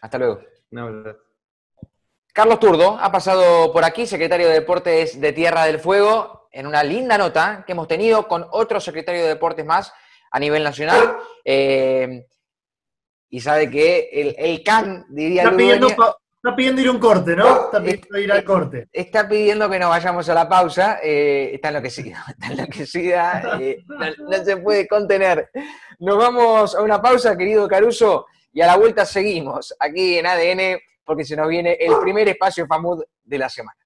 Hasta 0.01 0.17
luego. 0.17 0.39
Un 0.71 0.79
abrazo. 0.79 1.26
Carlos 2.37 2.59
Turdo 2.59 2.99
ha 3.01 3.11
pasado 3.11 3.73
por 3.73 3.83
aquí, 3.83 4.05
secretario 4.05 4.47
de 4.47 4.53
Deportes 4.53 5.19
de 5.19 5.33
Tierra 5.33 5.65
del 5.65 5.79
Fuego, 5.79 6.47
en 6.51 6.67
una 6.67 6.83
linda 6.83 7.17
nota 7.17 7.63
que 7.65 7.71
hemos 7.71 7.87
tenido 7.87 8.27
con 8.27 8.45
otro 8.51 8.79
secretario 8.79 9.23
de 9.23 9.29
Deportes 9.29 9.65
más 9.65 9.91
a 10.29 10.39
nivel 10.39 10.63
nacional. 10.63 11.17
Eh, 11.43 12.27
y 13.27 13.39
sabe 13.39 13.71
que 13.71 14.11
el, 14.13 14.35
el 14.37 14.63
CAN, 14.63 15.07
diría 15.09 15.45
está 15.45 15.57
pidiendo, 15.57 15.87
está 15.87 16.55
pidiendo 16.55 16.81
ir 16.81 16.87
a 16.89 16.91
un 16.91 16.99
corte, 16.99 17.35
¿no? 17.35 17.65
Está 17.65 17.79
pidiendo 17.81 18.19
ir 18.19 18.31
al 18.31 18.43
corte. 18.43 18.87
Está 18.93 19.27
pidiendo 19.27 19.67
que 19.67 19.79
nos 19.79 19.89
vayamos 19.89 20.29
a 20.29 20.35
la 20.35 20.47
pausa. 20.47 20.99
Eh, 21.01 21.49
está 21.55 21.69
enloquecida, 21.69 22.23
está 22.29 22.47
enloquecida. 22.53 23.57
Eh, 23.59 23.83
no, 23.87 24.45
se 24.45 24.57
puede 24.57 24.87
contener. 24.87 25.49
Nos 25.97 26.19
vamos 26.19 26.75
a 26.75 26.83
una 26.83 27.01
pausa, 27.01 27.35
querido 27.35 27.67
Caruso, 27.67 28.27
y 28.53 28.61
a 28.61 28.67
la 28.67 28.77
vuelta 28.77 29.07
seguimos 29.07 29.75
aquí 29.79 30.19
en 30.19 30.27
ADN 30.27 30.79
porque 31.07 31.23
se 31.23 31.37
nos 31.37 31.47
viene 31.47 31.77
el 31.79 31.97
primer 32.01 32.27
espacio 32.27 32.67
FAMUD 32.67 33.01
de 33.23 33.37
la 33.37 33.47
semana. 33.47 33.79